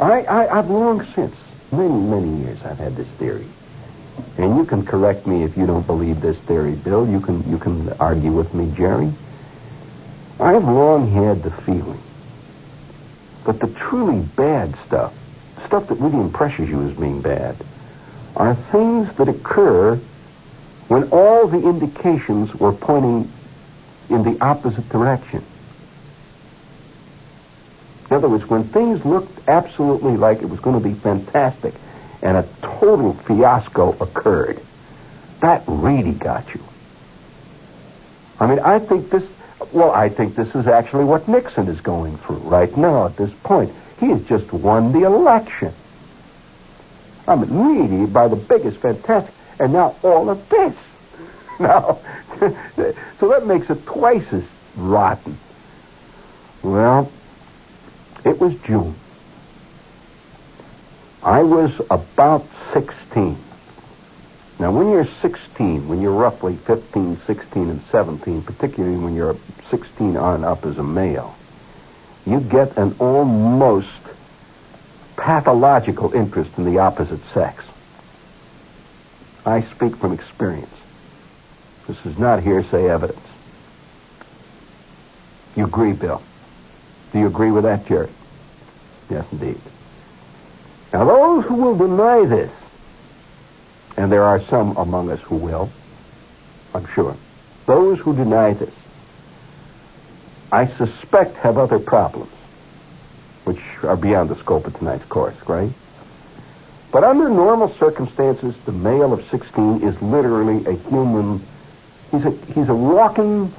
I, 0.04 0.20
I, 0.24 0.58
I've 0.58 0.68
long 0.68 1.06
since, 1.14 1.34
many, 1.72 1.94
many 1.94 2.44
years, 2.44 2.62
I've 2.62 2.78
had 2.78 2.94
this 2.94 3.08
theory. 3.18 3.46
And 4.36 4.56
you 4.56 4.66
can 4.66 4.84
correct 4.84 5.26
me 5.26 5.44
if 5.44 5.56
you 5.56 5.66
don't 5.66 5.86
believe 5.86 6.20
this 6.20 6.36
theory, 6.40 6.72
Bill. 6.72 7.08
You 7.08 7.20
can, 7.20 7.48
you 7.50 7.56
can 7.56 7.88
argue 7.94 8.30
with 8.30 8.52
me, 8.52 8.70
Jerry. 8.76 9.10
I've 10.38 10.64
long 10.64 11.10
had 11.10 11.42
the 11.42 11.50
feeling 11.50 12.00
that 13.44 13.60
the 13.60 13.68
truly 13.68 14.20
bad 14.20 14.76
stuff, 14.86 15.14
stuff 15.66 15.88
that 15.88 15.94
really 15.94 16.20
impresses 16.20 16.68
you 16.68 16.82
as 16.82 16.94
being 16.96 17.22
bad, 17.22 17.56
are 18.36 18.54
things 18.54 19.14
that 19.16 19.28
occur 19.28 19.96
when 20.88 21.04
all 21.12 21.46
the 21.46 21.66
indications 21.66 22.54
were 22.54 22.72
pointing 22.72 23.32
in 24.10 24.22
the 24.22 24.36
opposite 24.44 24.86
direction. 24.90 25.42
Other 28.24 28.38
words, 28.38 28.48
when 28.48 28.64
things 28.64 29.04
looked 29.04 29.50
absolutely 29.50 30.16
like 30.16 30.40
it 30.40 30.48
was 30.48 30.58
going 30.58 30.82
to 30.82 30.88
be 30.88 30.94
fantastic 30.94 31.74
and 32.22 32.38
a 32.38 32.48
total 32.62 33.12
fiasco 33.12 33.92
occurred, 34.00 34.58
that 35.40 35.62
really 35.66 36.12
got 36.12 36.54
you. 36.54 36.62
I 38.40 38.46
mean, 38.46 38.60
I 38.60 38.78
think 38.78 39.10
this, 39.10 39.24
well, 39.72 39.90
I 39.90 40.08
think 40.08 40.36
this 40.36 40.54
is 40.54 40.66
actually 40.66 41.04
what 41.04 41.28
Nixon 41.28 41.68
is 41.68 41.82
going 41.82 42.16
through 42.16 42.38
right 42.38 42.74
now 42.78 43.04
at 43.04 43.16
this 43.18 43.30
point. 43.42 43.70
He 44.00 44.08
has 44.08 44.24
just 44.24 44.50
won 44.54 44.92
the 44.92 45.02
election. 45.02 45.74
I 47.28 47.36
mean, 47.36 47.50
really, 47.50 48.06
by 48.06 48.28
the 48.28 48.36
biggest, 48.36 48.78
fantastic, 48.78 49.34
and 49.60 49.74
now 49.74 49.96
all 50.02 50.30
of 50.30 50.48
this. 50.48 50.74
Now, 51.60 52.00
so 52.40 53.28
that 53.28 53.46
makes 53.46 53.70
it 53.70 53.84
twice 53.86 54.26
as 54.32 54.42
rotten. 54.74 55.38
Well, 56.64 57.12
it 58.24 58.38
was 58.38 58.54
June. 58.66 58.94
I 61.22 61.42
was 61.42 61.72
about 61.90 62.46
16. 62.72 63.38
Now, 64.58 64.70
when 64.70 64.90
you're 64.90 65.08
16, 65.22 65.88
when 65.88 66.00
you're 66.00 66.12
roughly 66.12 66.56
15, 66.56 67.20
16, 67.26 67.70
and 67.70 67.82
17, 67.90 68.42
particularly 68.42 68.96
when 68.96 69.14
you're 69.14 69.36
16 69.70 70.16
on 70.16 70.44
up 70.44 70.64
as 70.64 70.78
a 70.78 70.82
male, 70.82 71.34
you 72.26 72.40
get 72.40 72.76
an 72.76 72.94
almost 72.98 73.88
pathological 75.16 76.12
interest 76.14 76.50
in 76.56 76.64
the 76.64 76.78
opposite 76.78 77.20
sex. 77.32 77.64
I 79.46 79.62
speak 79.62 79.96
from 79.96 80.12
experience. 80.12 80.70
This 81.86 82.04
is 82.06 82.18
not 82.18 82.42
hearsay 82.42 82.88
evidence. 82.88 83.20
You 85.56 85.64
agree, 85.64 85.92
Bill? 85.92 86.22
Do 87.14 87.20
you 87.20 87.28
agree 87.28 87.52
with 87.52 87.62
that, 87.62 87.86
Jerry? 87.86 88.10
Yes, 89.08 89.24
indeed. 89.30 89.60
Now, 90.92 91.04
those 91.04 91.44
who 91.44 91.54
will 91.54 91.76
deny 91.76 92.24
this, 92.24 92.50
and 93.96 94.10
there 94.10 94.24
are 94.24 94.42
some 94.42 94.76
among 94.76 95.10
us 95.10 95.20
who 95.20 95.36
will, 95.36 95.70
I'm 96.74 96.86
sure, 96.88 97.16
those 97.66 98.00
who 98.00 98.16
deny 98.16 98.52
this, 98.52 98.74
I 100.50 100.66
suspect 100.66 101.36
have 101.36 101.56
other 101.56 101.78
problems, 101.78 102.32
which 103.44 103.60
are 103.84 103.96
beyond 103.96 104.28
the 104.28 104.36
scope 104.36 104.66
of 104.66 104.76
tonight's 104.76 105.04
course, 105.04 105.36
right? 105.48 105.70
But 106.90 107.04
under 107.04 107.28
normal 107.28 107.72
circumstances, 107.76 108.56
the 108.66 108.72
male 108.72 109.12
of 109.12 109.24
16 109.30 109.82
is 109.82 110.02
literally 110.02 110.66
a 110.66 110.72
human 110.72 111.40
He's 112.10 112.24
a, 112.24 112.30
he's 112.54 112.68
a 112.68 112.74
walking 112.74 113.52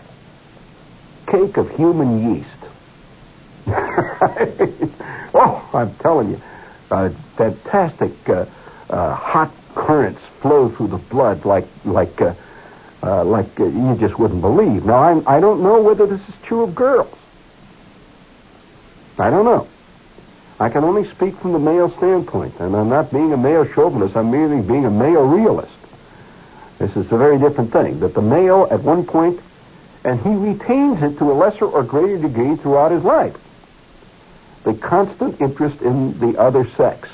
cake 1.27 1.57
of 1.57 1.69
human 1.75 2.35
yeast. 2.35 2.54
oh, 5.33 5.69
I'm 5.73 5.95
telling 5.95 6.31
you, 6.31 6.41
uh, 6.91 7.09
fantastic 7.35 8.11
uh, 8.29 8.45
uh, 8.89 9.13
hot 9.13 9.51
currents 9.73 10.21
flow 10.41 10.69
through 10.69 10.87
the 10.87 10.97
blood 10.97 11.45
like 11.45 11.65
like 11.83 12.21
uh, 12.21 12.33
uh, 13.03 13.23
like 13.23 13.59
uh, 13.59 13.65
you 13.65 13.95
just 13.99 14.17
wouldn't 14.17 14.41
believe. 14.41 14.85
Now, 14.85 15.03
I'm, 15.03 15.27
I 15.27 15.39
don't 15.39 15.61
know 15.61 15.81
whether 15.81 16.05
this 16.05 16.21
is 16.27 16.35
true 16.43 16.63
of 16.63 16.75
girls. 16.75 17.15
I 19.17 19.29
don't 19.29 19.45
know. 19.45 19.67
I 20.59 20.69
can 20.69 20.83
only 20.83 21.09
speak 21.09 21.35
from 21.37 21.51
the 21.53 21.59
male 21.59 21.89
standpoint, 21.97 22.59
and 22.59 22.75
I'm 22.75 22.89
not 22.89 23.11
being 23.11 23.33
a 23.33 23.37
male 23.37 23.65
chauvinist. 23.65 24.15
I'm 24.15 24.31
merely 24.31 24.61
being 24.61 24.85
a 24.85 24.91
male 24.91 25.25
realist. 25.25 25.71
This 26.79 26.95
is 26.95 27.11
a 27.11 27.17
very 27.17 27.37
different 27.37 27.71
thing. 27.71 27.99
That 27.99 28.13
the 28.13 28.21
male, 28.21 28.67
at 28.71 28.81
one 28.81 29.05
point, 29.05 29.39
and 30.03 30.19
he 30.21 30.29
retains 30.29 31.01
it 31.01 31.17
to 31.17 31.31
a 31.31 31.33
lesser 31.33 31.65
or 31.65 31.83
greater 31.83 32.17
degree 32.17 32.55
throughout 32.55 32.91
his 32.91 33.03
life, 33.03 33.35
the 34.65 34.73
constant 34.73 35.39
interest 35.39 35.81
in 35.81 36.19
the 36.19 36.37
other 36.37 36.67
sex. 36.71 37.07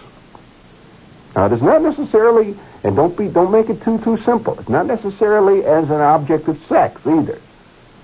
Now, 1.35 1.45
it 1.45 1.51
is 1.51 1.61
not 1.61 1.81
necessarily, 1.81 2.55
and 2.83 2.95
don't 2.95 3.15
be, 3.15 3.27
don't 3.27 3.51
make 3.51 3.69
it 3.69 3.83
too 3.83 3.99
too 3.99 4.17
simple. 4.23 4.57
It's 4.59 4.69
not 4.69 4.87
necessarily 4.87 5.63
as 5.65 5.89
an 5.89 6.01
object 6.01 6.47
of 6.47 6.57
sex 6.67 7.05
either. 7.05 7.39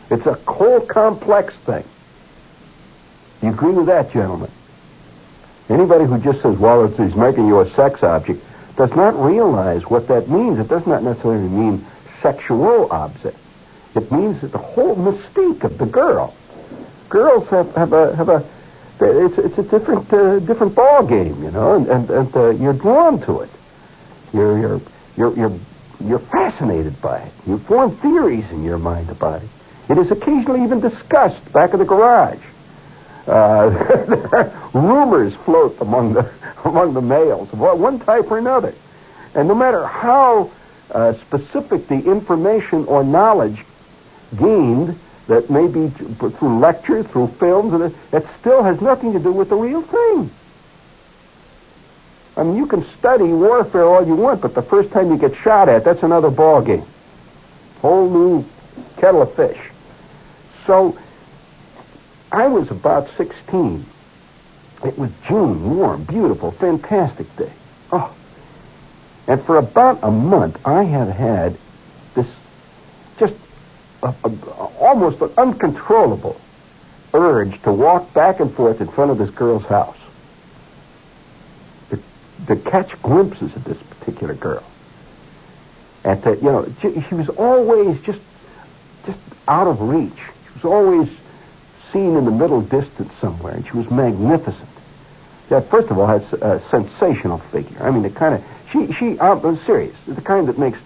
It's 0.09 0.25
a 0.25 0.33
whole 0.33 0.81
complex 0.81 1.53
thing. 1.55 1.83
Do 3.39 3.47
you 3.47 3.53
agree 3.53 3.71
with 3.71 3.87
that, 3.87 4.11
gentlemen? 4.11 4.51
Anybody 5.69 6.05
who 6.05 6.17
just 6.19 6.41
says, 6.41 6.57
"Well, 6.57 6.85
it's, 6.85 6.97
he's 6.97 7.15
making 7.15 7.47
you 7.47 7.59
a 7.59 7.69
sex 7.71 8.03
object," 8.03 8.43
does 8.75 8.93
not 8.95 9.21
realize 9.21 9.89
what 9.89 10.07
that 10.07 10.29
means. 10.29 10.59
It 10.59 10.67
does 10.67 10.85
not 10.85 11.03
necessarily 11.03 11.47
mean 11.47 11.85
sexual 12.21 12.91
object. 12.91 13.37
It 13.95 14.11
means 14.11 14.41
that 14.41 14.51
the 14.51 14.57
whole 14.57 14.95
mystique 14.95 15.63
of 15.63 15.77
the 15.77 15.85
girl. 15.85 16.33
Girls 17.09 17.47
have, 17.49 17.73
have 17.75 17.93
a 17.93 18.15
have 18.15 18.29
a 18.29 18.45
it's 18.99 19.37
it's 19.37 19.57
a 19.57 19.63
different 19.63 20.11
uh, 20.11 20.39
different 20.39 20.75
ball 20.75 21.05
game, 21.05 21.43
you 21.43 21.51
know, 21.51 21.75
and 21.75 21.87
and, 21.87 22.09
and 22.09 22.35
uh, 22.35 22.49
you're 22.49 22.73
drawn 22.73 23.19
to 23.21 23.41
it. 23.41 23.49
You're 24.33 24.59
you're 24.59 24.81
you're 25.15 25.35
you're 25.37 25.59
you're 26.03 26.19
fascinated 26.19 26.99
by 27.01 27.19
it. 27.19 27.31
You 27.45 27.57
form 27.59 27.95
theories 27.97 28.49
in 28.51 28.63
your 28.63 28.77
mind 28.77 29.09
about 29.09 29.41
it. 29.41 29.49
It 29.89 29.97
is 29.97 30.11
occasionally 30.11 30.63
even 30.63 30.79
discussed 30.79 31.51
back 31.53 31.73
in 31.73 31.79
the 31.79 31.85
garage. 31.85 32.39
Uh, 33.25 34.51
rumors 34.73 35.33
float 35.33 35.77
among 35.81 36.13
the 36.13 36.31
among 36.65 36.93
the 36.93 37.01
males 37.01 37.51
of 37.53 37.59
one 37.59 37.99
type 37.99 38.29
or 38.31 38.37
another, 38.37 38.73
and 39.35 39.47
no 39.47 39.55
matter 39.55 39.85
how 39.85 40.51
uh, 40.91 41.13
specific 41.13 41.87
the 41.87 42.09
information 42.09 42.85
or 42.85 43.03
knowledge 43.03 43.63
gained, 44.37 44.97
that 45.27 45.49
may 45.49 45.67
be 45.67 45.89
through 45.89 46.59
lectures, 46.59 47.05
through 47.07 47.27
films, 47.39 47.73
and 47.73 47.93
it, 48.13 48.27
still 48.39 48.63
has 48.63 48.81
nothing 48.81 49.13
to 49.13 49.19
do 49.19 49.31
with 49.31 49.49
the 49.49 49.55
real 49.55 49.81
thing. 49.81 50.31
I 52.37 52.43
mean, 52.43 52.55
you 52.55 52.67
can 52.67 52.85
study 52.97 53.25
warfare 53.25 53.83
all 53.83 54.05
you 54.05 54.15
want, 54.15 54.41
but 54.41 54.53
the 54.53 54.61
first 54.61 54.91
time 54.91 55.09
you 55.11 55.17
get 55.17 55.35
shot 55.35 55.69
at, 55.69 55.83
that's 55.83 56.03
another 56.03 56.29
ball 56.29 56.61
game. 56.61 56.85
Whole 57.81 58.09
new 58.09 58.45
kettle 58.97 59.21
of 59.21 59.33
fish. 59.33 59.59
So 60.65 60.97
I 62.31 62.47
was 62.47 62.69
about 62.71 63.09
16. 63.17 63.85
It 64.85 64.97
was 64.97 65.11
June, 65.27 65.75
warm, 65.75 66.03
beautiful, 66.03 66.51
fantastic 66.51 67.33
day. 67.35 67.51
Oh. 67.91 68.13
And 69.27 69.41
for 69.43 69.57
about 69.57 69.99
a 70.03 70.11
month, 70.11 70.59
I 70.65 70.83
have 70.83 71.09
had 71.09 71.57
this 72.13 72.27
a, 74.03 74.13
a, 74.23 74.29
almost 74.79 75.21
an 75.21 75.31
uncontrollable 75.37 76.39
urge 77.13 77.61
to 77.63 77.71
walk 77.71 78.13
back 78.13 78.39
and 78.39 78.53
forth 78.53 78.81
in 78.81 78.87
front 78.87 79.11
of 79.11 79.17
this 79.17 79.29
girl's 79.29 79.65
house. 79.65 79.97
To, 81.89 81.99
to 82.47 82.55
catch 82.55 83.01
glimpses 83.01 83.55
of 83.55 83.63
this 83.63 83.77
particular 83.77 84.33
girl. 84.33 84.63
And 86.03 86.21
to, 86.23 86.35
you 86.35 86.43
know, 86.43 86.67
she 86.81 87.15
was 87.15 87.29
always 87.29 87.99
just, 88.01 88.19
just 89.05 89.19
out 89.47 89.67
of 89.67 89.81
reach. 89.81 90.15
She 90.15 90.53
was 90.61 90.65
always 90.65 91.09
seen 91.91 92.15
in 92.15 92.25
the 92.25 92.31
middle 92.31 92.61
distance 92.61 93.11
somewhere, 93.19 93.53
and 93.53 93.65
she 93.65 93.73
was 93.73 93.89
magnificent. 93.89 94.69
She 95.49 95.59
first 95.61 95.89
of 95.89 95.97
all, 95.97 96.07
had 96.07 96.21
a 96.41 96.61
sensational 96.69 97.37
figure. 97.37 97.81
I 97.81 97.91
mean, 97.91 98.03
the 98.03 98.09
kind 98.09 98.35
of 98.35 98.43
she 98.71 98.91
she 98.93 99.17
uh, 99.19 99.39
I'm 99.39 99.57
serious, 99.65 99.95
the 100.05 100.21
kind 100.21 100.47
that 100.47 100.57
makes 100.57 100.77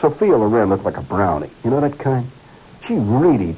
Sophia 0.00 0.36
Loren 0.36 0.68
look 0.68 0.84
like 0.84 0.98
a 0.98 1.02
brownie. 1.02 1.50
You 1.64 1.70
know 1.70 1.80
that 1.80 1.98
kind. 1.98 2.30
She 2.90 2.96
really, 2.96 3.54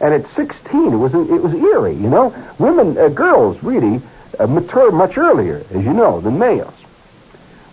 and 0.00 0.12
at 0.12 0.26
16, 0.34 0.92
it 0.92 0.96
was 0.96 1.14
it 1.14 1.40
was 1.40 1.54
eerie. 1.54 1.94
You 1.94 2.10
know, 2.10 2.34
women, 2.58 2.98
uh, 2.98 3.10
girls 3.10 3.62
really 3.62 4.02
uh, 4.40 4.48
mature 4.48 4.90
much 4.90 5.16
earlier, 5.16 5.64
as 5.70 5.84
you 5.84 5.92
know, 5.92 6.20
than 6.20 6.36
males. 6.36 6.74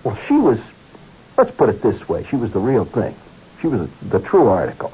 Well, 0.03 0.15
she 0.27 0.35
was. 0.35 0.59
Let's 1.35 1.49
put 1.49 1.69
it 1.69 1.81
this 1.81 2.07
way: 2.07 2.27
she 2.29 2.35
was 2.35 2.51
the 2.51 2.59
real 2.59 2.85
thing. 2.85 3.15
She 3.59 3.65
was 3.65 3.89
the 4.07 4.19
true 4.19 4.49
article. 4.49 4.91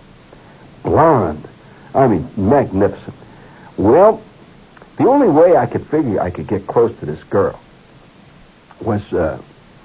Blonde. 0.83 1.45
I 1.93 2.07
mean, 2.07 2.29
magnificent. 2.37 3.13
Well, 3.75 4.21
the 4.95 5.09
only 5.09 5.27
way 5.27 5.57
I 5.57 5.65
could 5.65 5.85
figure 5.85 6.21
I 6.21 6.29
could 6.29 6.47
get 6.47 6.65
close 6.65 6.97
to 6.99 7.05
this 7.05 7.21
girl 7.25 7.59
was 8.79 9.03
uh, 9.11 9.37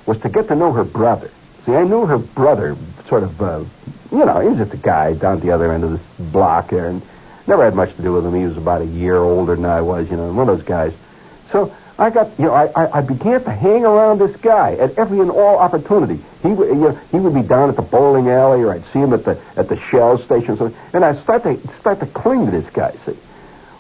was 0.07 0.21
to 0.21 0.29
get 0.29 0.47
to 0.47 0.55
know 0.55 0.71
her 0.71 0.85
brother. 0.85 1.33
See, 1.67 1.75
I 1.75 1.85
knew 1.85 2.07
her 2.07 2.19
brother, 2.19 2.77
sort 3.09 3.23
of, 3.23 3.41
uh, 3.41 3.65
you 4.11 4.25
know, 4.25 4.41
he 4.41 4.49
was 4.49 4.59
just 4.59 4.73
a 4.73 4.79
guy 4.79 5.15
down 5.15 5.37
at 5.37 5.43
the 5.43 5.51
other 5.51 5.73
end 5.73 5.85
of 5.85 5.93
this 5.93 6.29
block 6.33 6.71
there, 6.71 6.87
and 6.87 7.03
never 7.47 7.65
had 7.65 7.75
much 7.75 7.95
to 7.97 8.03
do 8.03 8.13
with 8.13 8.25
him. 8.25 8.35
He 8.35 8.45
was 8.45 8.57
about 8.57 8.83
a 8.83 8.87
year 8.87 9.17
older 9.17 9.55
than 9.57 9.65
I 9.67 9.81
was, 9.81 10.11
you 10.11 10.17
know, 10.17 10.33
one 10.33 10.49
of 10.49 10.57
those 10.57 10.67
guys. 10.67 10.93
So 11.53 11.75
I 11.99 12.09
got, 12.09 12.31
you 12.39 12.47
know, 12.47 12.55
I, 12.55 12.67
I, 12.75 12.99
I 12.99 13.01
began 13.03 13.45
to 13.45 13.51
hang 13.51 13.85
around 13.85 14.21
this 14.21 14.35
guy 14.37 14.73
at 14.73 14.99
every 14.99 15.21
and 15.21 15.31
all 15.31 15.59
opportunity. 15.59 16.19
He 16.43 16.49
would, 16.49 16.69
you 16.69 16.75
know, 16.77 16.99
he 17.11 17.19
would 17.19 17.35
be 17.35 17.43
down 17.43 17.69
at 17.69 17.77
the 17.77 17.83
bowling 17.83 18.31
alley, 18.31 18.63
or 18.63 18.73
I'd 18.73 18.85
see 18.93 19.01
him 19.01 19.13
at 19.13 19.25
the 19.25 19.39
at 19.57 19.69
the 19.69 19.79
Shell 19.79 20.19
station, 20.19 20.57
something, 20.57 20.79
and 20.95 21.05
I 21.05 21.15
start 21.21 21.43
to 21.43 21.59
start 21.79 22.01
to 22.01 22.07
cling 22.07 22.47
to 22.47 22.53
this 22.53 22.71
guy. 22.71 22.93
See, 23.05 23.17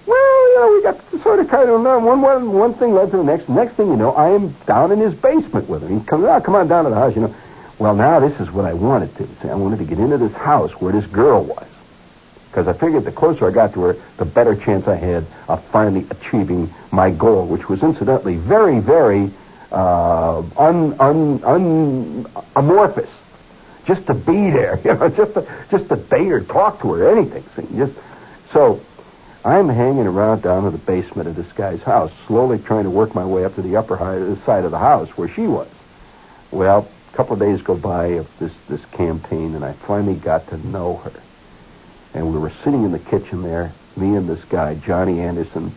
well, 0.04 0.48
you 0.50 0.56
know, 0.56 0.72
we 0.74 0.82
got 0.82 1.22
sort 1.22 1.40
of 1.40 1.48
kind 1.48 1.70
of 1.70 1.80
one 1.80 2.20
one 2.20 2.52
one 2.52 2.74
thing 2.74 2.92
led 2.92 3.10
to 3.12 3.16
the 3.16 3.24
next. 3.24 3.48
Next 3.48 3.72
thing 3.74 3.88
you 3.88 3.96
know, 3.96 4.12
I 4.12 4.30
am 4.30 4.50
down 4.66 4.92
in 4.92 4.98
his 4.98 5.14
basement 5.14 5.68
with 5.68 5.82
him. 5.82 5.98
He 6.00 6.04
comes, 6.04 6.24
oh, 6.24 6.40
come 6.40 6.54
on 6.56 6.68
down 6.68 6.84
to 6.84 6.90
the 6.90 6.96
house, 6.96 7.14
you 7.14 7.22
know. 7.22 7.34
Well, 7.80 7.94
now 7.94 8.20
this 8.20 8.38
is 8.40 8.50
what 8.50 8.66
I 8.66 8.74
wanted 8.74 9.16
to. 9.16 9.26
See, 9.40 9.48
I 9.48 9.54
wanted 9.54 9.78
to 9.78 9.86
get 9.86 9.98
into 9.98 10.18
this 10.18 10.34
house 10.34 10.70
where 10.72 10.92
this 10.92 11.06
girl 11.06 11.42
was. 11.42 11.66
Because 12.50 12.68
I 12.68 12.74
figured 12.74 13.04
the 13.04 13.12
closer 13.12 13.48
I 13.48 13.52
got 13.52 13.72
to 13.72 13.80
her, 13.84 13.96
the 14.18 14.26
better 14.26 14.54
chance 14.54 14.86
I 14.86 14.96
had 14.96 15.24
of 15.48 15.64
finally 15.68 16.06
achieving 16.10 16.68
my 16.92 17.10
goal, 17.10 17.46
which 17.46 17.70
was 17.70 17.82
incidentally 17.82 18.36
very, 18.36 18.80
very 18.80 19.30
uh, 19.72 20.42
un, 20.58 20.94
un, 21.00 21.42
un, 21.42 22.26
amorphous. 22.54 23.08
Just 23.86 24.06
to 24.08 24.14
be 24.14 24.50
there, 24.50 24.78
you 24.84 24.92
know, 24.92 25.08
just 25.08 25.32
to, 25.32 25.48
just 25.70 25.88
to 25.88 25.96
date 25.96 26.30
or 26.30 26.42
talk 26.42 26.82
to 26.82 26.92
her, 26.92 27.08
anything. 27.10 27.44
See, 27.56 27.76
just 27.78 27.96
so 28.52 28.82
I'm 29.42 29.70
hanging 29.70 30.06
around 30.06 30.42
down 30.42 30.66
in 30.66 30.72
the 30.72 30.78
basement 30.78 31.28
of 31.28 31.36
this 31.36 31.50
guy's 31.52 31.82
house, 31.82 32.12
slowly 32.26 32.58
trying 32.58 32.84
to 32.84 32.90
work 32.90 33.14
my 33.14 33.24
way 33.24 33.46
up 33.46 33.54
to 33.54 33.62
the 33.62 33.76
upper 33.76 33.96
side 34.44 34.64
of 34.66 34.70
the 34.70 34.78
house 34.78 35.08
where 35.16 35.28
she 35.28 35.46
was. 35.46 35.68
Well, 36.50 36.86
a 37.12 37.16
couple 37.16 37.34
of 37.34 37.40
days 37.40 37.62
go 37.62 37.76
by 37.76 38.06
of 38.06 38.38
this 38.38 38.52
this 38.68 38.84
campaign, 38.86 39.54
and 39.54 39.64
I 39.64 39.72
finally 39.72 40.14
got 40.14 40.48
to 40.48 40.68
know 40.68 40.96
her 40.96 41.12
and 42.14 42.32
we 42.32 42.38
were 42.38 42.52
sitting 42.64 42.84
in 42.84 42.92
the 42.92 42.98
kitchen 42.98 43.42
there, 43.42 43.72
me 43.96 44.16
and 44.16 44.28
this 44.28 44.42
guy, 44.44 44.74
Johnny 44.74 45.20
Anderson, 45.20 45.72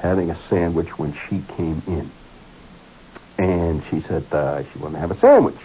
having 0.00 0.30
a 0.30 0.38
sandwich 0.48 0.98
when 0.98 1.14
she 1.28 1.42
came 1.56 1.82
in. 1.86 2.10
And 3.38 3.82
she 3.90 4.00
said 4.00 4.24
uh, 4.32 4.62
she 4.64 4.78
wanted 4.78 4.94
to 4.94 5.00
have 5.00 5.10
a 5.10 5.18
sandwich. 5.18 5.58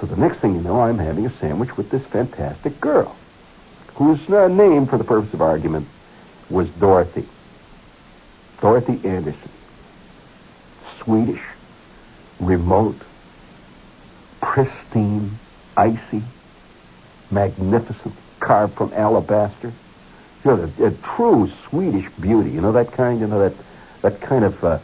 So 0.00 0.06
the 0.06 0.16
next 0.16 0.38
thing 0.38 0.54
you 0.54 0.60
know, 0.60 0.80
I'm 0.80 0.98
having 0.98 1.24
a 1.24 1.30
sandwich 1.30 1.76
with 1.76 1.90
this 1.90 2.04
fantastic 2.04 2.80
girl, 2.80 3.16
whose 3.94 4.28
uh, 4.28 4.48
name, 4.48 4.86
for 4.86 4.98
the 4.98 5.04
purpose 5.04 5.32
of 5.32 5.40
argument, 5.40 5.88
was 6.50 6.68
Dorothy. 6.70 7.26
Dorothy 8.60 9.08
Anderson. 9.08 9.50
Swedish, 10.98 11.42
remote, 12.40 13.00
pristine, 14.56 15.38
icy, 15.76 16.22
magnificent 17.30 18.14
carved 18.40 18.74
from 18.74 18.90
alabaster. 18.94 19.70
You 20.42 20.50
know, 20.56 20.72
a, 20.78 20.86
a 20.86 20.90
true 21.14 21.50
Swedish 21.68 22.10
beauty. 22.18 22.52
You 22.52 22.62
know 22.62 22.72
that 22.72 22.90
kind. 22.92 23.20
You 23.20 23.26
know 23.26 23.38
that 23.38 23.52
that 24.00 24.18
kind 24.22 24.44
of 24.46 24.64
uh, 24.64 24.78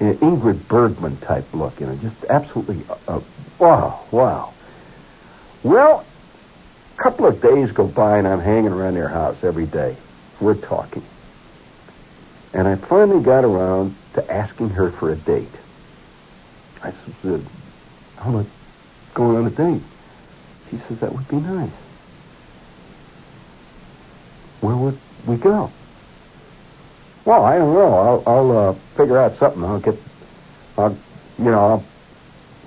Ingrid 0.00 0.66
Bergman 0.66 1.18
type 1.18 1.44
look. 1.52 1.78
You 1.78 1.88
know, 1.88 1.96
just 1.96 2.24
absolutely. 2.30 2.82
Uh, 2.88 3.16
uh, 3.16 3.20
wow, 3.58 4.06
wow. 4.12 4.54
Well, 5.62 6.06
a 6.98 7.02
couple 7.02 7.26
of 7.26 7.42
days 7.42 7.70
go 7.72 7.86
by, 7.86 8.16
and 8.16 8.26
I'm 8.26 8.40
hanging 8.40 8.72
around 8.72 8.94
their 8.94 9.08
house 9.08 9.36
every 9.42 9.66
day. 9.66 9.94
We're 10.40 10.54
talking, 10.54 11.02
and 12.54 12.66
I 12.66 12.76
finally 12.76 13.22
got 13.22 13.44
around 13.44 13.94
to 14.14 14.32
asking 14.32 14.70
her 14.70 14.90
for 14.90 15.10
a 15.12 15.16
date. 15.16 15.52
I 16.82 16.94
said, 17.22 17.44
"How 18.16 18.30
about 18.30 18.46
going 19.14 19.36
on 19.36 19.46
a 19.46 19.50
date?" 19.50 19.82
She 20.70 20.78
says, 20.88 20.98
"That 21.00 21.14
would 21.14 21.28
be 21.28 21.36
nice." 21.36 21.70
where 24.60 24.76
would 24.76 24.98
we 25.26 25.36
go? 25.36 25.70
Well, 27.24 27.44
I 27.44 27.58
don't 27.58 27.74
know. 27.74 27.94
I'll, 27.94 28.22
I'll 28.26 28.58
uh, 28.58 28.72
figure 28.96 29.18
out 29.18 29.36
something. 29.38 29.64
I'll 29.64 29.80
get, 29.80 29.96
I'll, 30.76 30.96
you 31.38 31.44
know, 31.44 31.84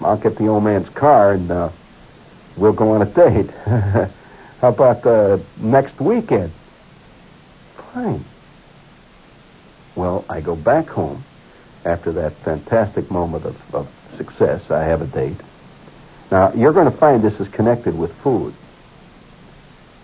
I'll, 0.02 0.08
I'll 0.08 0.18
get 0.18 0.38
the 0.38 0.48
old 0.48 0.64
man's 0.64 0.90
car 0.90 1.34
and 1.34 1.52
uh, 1.52 1.70
we'll 2.58 2.74
go 2.74 2.92
on 2.92 3.02
a 3.02 3.06
date. 3.06 3.50
How 4.62 4.70
about 4.70 5.06
uh, 5.06 5.38
next 5.58 6.00
weekend? 6.00 6.52
Fine. 7.94 8.24
Well, 9.96 10.26
I 10.30 10.42
go 10.42 10.56
back 10.56 10.88
home 10.88 11.24
after 11.86 12.12
that 12.14 12.34
fantastic 12.38 13.12
moment 13.12 13.46
of, 13.46 13.76
of 13.76 13.90
success. 14.18 14.72
I 14.72 14.84
have 14.84 15.02
a 15.02 15.08
date. 15.08 15.40
Now, 16.34 16.52
you're 16.54 16.74
going 16.74 16.92
to 16.92 16.98
find 16.98 17.22
this 17.22 17.40
is 17.40 17.48
connected 17.50 17.96
with 17.96 18.12
food, 18.24 18.56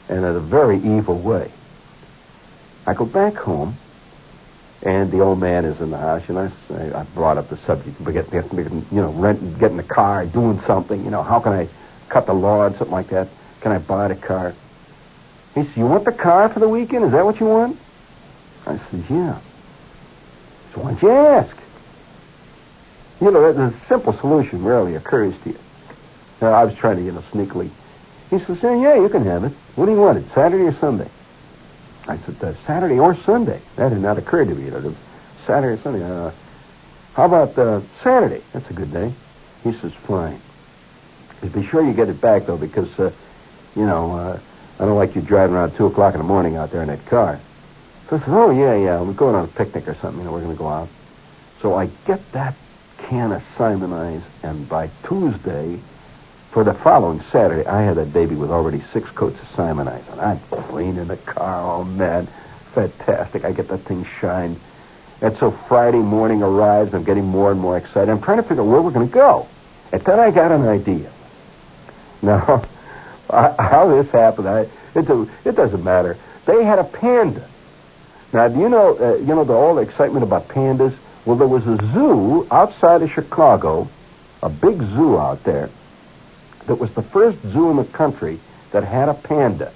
and 0.10 0.20
in 0.20 0.24
a 0.24 0.40
very 0.40 0.78
evil 0.78 1.18
way. 1.18 1.50
I 2.86 2.94
go 2.94 3.04
back 3.04 3.34
home, 3.34 3.74
and 4.84 5.10
the 5.10 5.22
old 5.22 5.40
man 5.40 5.66
is 5.66 5.82
in 5.82 5.90
the 5.90 5.98
house, 5.98 6.30
and 6.30 6.38
I, 6.38 6.52
I 7.00 7.04
brought 7.16 7.40
up 7.40 7.50
the 7.50 7.58
subject, 7.58 7.98
get, 8.06 8.30
get, 8.30 8.54
you 8.54 8.86
know, 8.92 9.10
rent, 9.10 9.58
getting 9.58 9.80
a 9.80 9.84
car, 9.84 10.24
doing 10.28 10.62
something, 10.68 11.04
you 11.04 11.10
know, 11.10 11.24
how 11.24 11.40
can 11.40 11.54
I 11.54 11.68
cut 12.10 12.28
the 12.28 12.34
lawn, 12.36 12.78
something 12.78 12.92
like 12.92 13.08
that? 13.08 13.28
Can 13.62 13.72
I 13.72 13.80
buy 13.80 14.10
the 14.10 14.16
car? 14.16 14.54
He 15.56 15.64
says, 15.64 15.76
you 15.76 15.88
want 15.88 16.06
the 16.06 16.12
car 16.12 16.48
for 16.50 16.60
the 16.60 16.70
weekend? 16.70 17.06
Is 17.06 17.12
that 17.14 17.26
what 17.26 17.40
you 17.40 17.48
want? 17.48 17.76
I 18.68 18.78
said, 18.78 19.04
yeah. 19.10 19.40
So 20.76 20.82
why 20.82 20.92
don't 20.92 21.02
you 21.02 21.10
ask? 21.10 21.58
You 23.20 23.32
know, 23.32 23.52
the 23.52 23.74
simple 23.88 24.14
solution 24.14 24.64
rarely 24.64 24.94
occurs 24.94 25.34
to 25.42 25.50
you. 25.50 25.60
I 26.48 26.64
was 26.64 26.74
trying 26.76 26.98
to, 26.98 27.04
you 27.04 27.12
know, 27.12 27.24
sneakily. 27.34 27.70
He 28.30 28.40
says, 28.40 28.58
yeah, 28.62 28.96
you 28.96 29.10
can 29.10 29.26
have 29.26 29.44
it. 29.44 29.52
What 29.76 29.86
do 29.88 29.92
you 29.92 30.00
want 30.00 30.18
it, 30.20 30.26
Saturday 30.34 30.66
or 30.66 30.80
Sunday? 30.80 31.10
I 32.08 32.18
said, 32.26 32.36
uh, 32.42 32.54
Saturday 32.66 33.00
or 33.00 33.16
Sunday. 33.24 33.62
That 33.76 33.92
had 33.92 34.02
not 34.02 34.18
occurred 34.18 34.48
to 34.50 34.56
me. 34.56 34.66
You 34.66 34.72
know, 34.72 34.96
Saturday 35.46 35.80
or 35.80 35.84
Sunday. 35.84 36.04
Uh, 36.04 36.32
how 37.14 37.26
about 37.26 37.58
uh, 37.58 37.82
Saturday? 38.04 38.42
That's 38.54 38.70
a 38.70 38.74
good 38.74 38.94
day. 38.94 39.12
He 39.64 39.74
says, 39.80 39.92
fine. 40.08 40.42
Just 41.42 41.54
be 41.54 41.66
sure 41.68 41.84
you 41.84 41.94
get 41.94 42.10
it 42.10 42.22
back, 42.22 42.48
though, 42.48 42.58
because, 42.58 42.88
uh, 43.00 43.12
you 43.76 43.86
know, 43.86 44.16
uh, 44.16 44.40
I 44.82 44.86
don't 44.86 44.96
like 44.96 45.16
you 45.16 45.22
driving 45.22 45.56
around 45.56 45.76
2 45.76 45.88
o'clock 45.88 46.14
in 46.14 46.20
the 46.20 46.28
morning 46.28 46.56
out 46.56 46.72
there 46.72 46.82
in 46.82 46.88
that 46.88 47.06
car. 47.08 47.40
So 48.10 48.16
I 48.16 48.20
said, 48.20 48.30
oh, 48.30 48.52
yeah, 48.52 48.76
yeah, 48.76 49.02
we're 49.02 49.14
going 49.14 49.36
on 49.36 49.46
a 49.46 49.48
picnic 49.48 49.88
or 49.88 49.96
something. 50.02 50.20
You 50.20 50.26
know, 50.26 50.32
we're 50.32 50.44
going 50.44 50.56
to 50.56 50.60
go 50.60 50.70
out. 50.70 50.90
So 51.62 51.76
I 51.76 51.88
get 52.08 52.32
that 52.32 52.56
can 53.10 53.32
of 53.32 53.44
Simonized, 53.58 54.26
and 54.44 54.68
by 54.70 54.90
Tuesday, 55.08 55.82
for 56.52 56.64
the 56.64 56.74
following 56.74 57.22
Saturday, 57.32 57.68
I 57.68 57.84
had 57.84 57.98
that 57.98 58.12
baby 58.12 58.36
with 58.36 58.50
already 58.50 58.82
six 58.92 59.10
coats 59.12 59.40
of 59.40 59.48
Simonizer. 59.50 60.12
And 60.14 60.22
I'm 60.22 60.40
cleaning 60.64 61.08
the 61.08 61.18
car. 61.18 61.80
Oh, 61.80 61.84
man. 61.84 62.28
Fantastic. 62.74 63.46
I 63.46 63.52
get 63.52 63.68
that 63.68 63.80
thing 63.80 64.06
shined. 64.20 64.60
And 65.22 65.38
so 65.38 65.52
Friday 65.52 66.00
morning 66.00 66.42
arrives. 66.42 66.94
I'm 66.94 67.04
getting 67.04 67.26
more 67.26 67.52
and 67.52 67.60
more 67.60 67.78
excited. 67.78 68.10
I'm 68.10 68.22
trying 68.22 68.38
to 68.38 68.44
figure 68.44 68.64
out 68.64 68.68
where 68.68 68.82
we're 68.82 68.92
going 68.92 69.08
to 69.08 69.14
go. 69.14 69.48
And 69.92 70.02
then 70.02 70.20
I 70.20 70.32
got 70.32 70.52
an 70.52 70.68
idea. 70.68 71.12
Now, 72.22 72.66
how 73.30 73.88
this 73.90 74.10
happened, 74.12 74.48
I, 74.48 74.62
it, 74.96 75.30
it 75.46 75.56
doesn't 75.56 75.84
matter. 75.84 76.18
They 76.46 76.64
had 76.64 76.80
a 76.80 76.84
panda. 76.84 77.48
Now, 78.34 78.48
do 78.48 78.60
you 78.60 78.70
know, 78.70 78.98
uh, 78.98 79.18
you 79.18 79.36
know 79.36 79.44
the 79.44 79.54
all 79.54 79.76
the 79.76 79.82
excitement 79.82 80.24
about 80.24 80.48
pandas? 80.48 80.96
Well, 81.26 81.36
there 81.36 81.48
was 81.48 81.66
a 81.68 81.78
zoo 81.94 82.48
outside 82.50 83.02
of 83.02 83.12
Chicago, 83.12 83.88
a 84.42 84.50
big 84.50 84.80
zoo 84.80 85.18
out 85.18 85.44
there, 85.44 85.70
that 86.68 86.76
was 86.76 86.92
the 86.94 87.02
first 87.02 87.38
zoo 87.42 87.70
in 87.70 87.78
the 87.78 87.86
country 87.86 88.40
that 88.72 88.84
had 88.84 89.10
a 89.10 89.14
panda. 89.14 89.72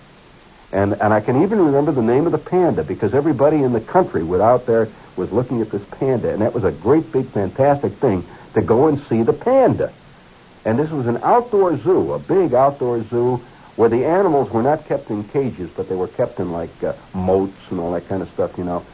And, 0.72 0.94
and 0.94 1.14
I 1.14 1.22
can 1.22 1.44
even 1.44 1.60
remember 1.60 1.92
the 1.92 2.02
name 2.02 2.26
of 2.26 2.32
the 2.32 2.38
panda 2.38 2.84
because 2.84 3.14
everybody 3.14 3.64
in 3.64 3.74
the 3.74 3.82
country 3.82 4.24
without 4.24 4.66
there 4.66 4.90
was 5.16 5.32
looking 5.32 5.62
at 5.62 5.70
this 5.70 5.84
panda. 6.00 6.32
And 6.32 6.42
that 6.42 6.54
was 6.54 6.64
a 6.64 6.72
great, 6.72 7.12
big, 7.12 7.28
fantastic 7.28 7.94
thing 7.94 8.26
to 8.56 8.62
go 8.62 8.88
and 8.88 9.00
see 9.04 9.22
the 9.22 9.34
panda. 9.34 9.94
And 10.66 10.80
this 10.80 10.90
was 10.90 11.08
an 11.08 11.18
outdoor 11.24 11.78
zoo, 11.78 12.14
a 12.14 12.20
big 12.20 12.54
outdoor 12.54 13.04
zoo 13.04 13.42
where 13.76 13.90
the 13.90 14.06
animals 14.06 14.52
were 14.52 14.64
not 14.64 14.86
kept 14.86 15.10
in 15.10 15.24
cages, 15.26 15.70
but 15.76 15.90
they 15.90 15.96
were 15.96 16.08
kept 16.08 16.40
in 16.40 16.52
like 16.52 16.84
uh, 16.84 16.94
moats 17.14 17.58
and 17.70 17.80
all 17.80 17.92
that 17.92 18.08
kind 18.08 18.22
of 18.22 18.30
stuff, 18.32 18.58
you 18.58 18.64
know. 18.64 18.86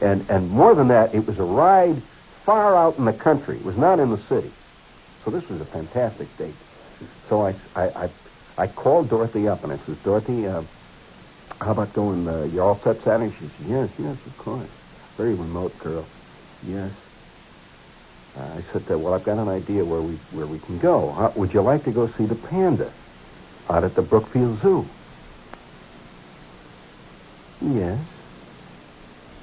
And, 0.00 0.28
and 0.28 0.50
more 0.50 0.74
than 0.74 0.88
that, 0.88 1.14
it 1.14 1.26
was 1.26 1.38
a 1.38 1.44
ride 1.44 2.00
far 2.44 2.76
out 2.76 2.98
in 2.98 3.04
the 3.04 3.12
country. 3.12 3.56
It 3.56 3.64
was 3.64 3.76
not 3.76 4.00
in 4.00 4.10
the 4.10 4.18
city. 4.18 4.50
So 5.24 5.30
this 5.30 5.48
was 5.48 5.60
a 5.60 5.64
fantastic 5.64 6.36
date. 6.36 6.54
So 7.28 7.42
I, 7.46 7.54
I, 7.74 8.04
I, 8.04 8.08
I 8.58 8.66
called 8.68 9.10
Dorothy 9.10 9.48
up 9.48 9.64
and 9.64 9.72
I 9.72 9.76
says, 9.86 9.96
Dorothy, 10.04 10.46
uh, 10.46 10.62
how 11.60 11.72
about 11.72 11.92
going, 11.92 12.26
uh, 12.28 12.44
you 12.44 12.62
all 12.62 12.80
set 12.84 12.96
Saturday? 13.04 13.34
She 13.38 13.46
said, 13.56 13.66
yes, 13.68 13.88
yes, 13.98 14.16
of 14.26 14.36
course. 14.36 14.70
Very 15.16 15.34
remote 15.34 15.78
girl. 15.78 16.08
Yes. 16.66 16.92
Uh, 18.36 18.40
I 18.42 18.62
said, 18.72 18.84
uh, 18.90 18.98
well, 18.98 19.14
I've 19.14 19.24
got 19.24 19.38
an 19.38 19.48
idea 19.48 19.84
where 19.84 20.02
we 20.02 20.14
where 20.30 20.46
we 20.46 20.58
can 20.58 20.78
go. 20.78 21.32
Would 21.36 21.54
you 21.54 21.62
like 21.62 21.84
to 21.84 21.92
go 21.92 22.08
see 22.18 22.26
the 22.26 22.34
panda 22.34 22.92
out 23.70 23.84
at 23.84 23.94
the 23.94 24.02
Brookfield 24.02 24.60
Zoo? 24.60 24.90
Yes. 27.60 28.00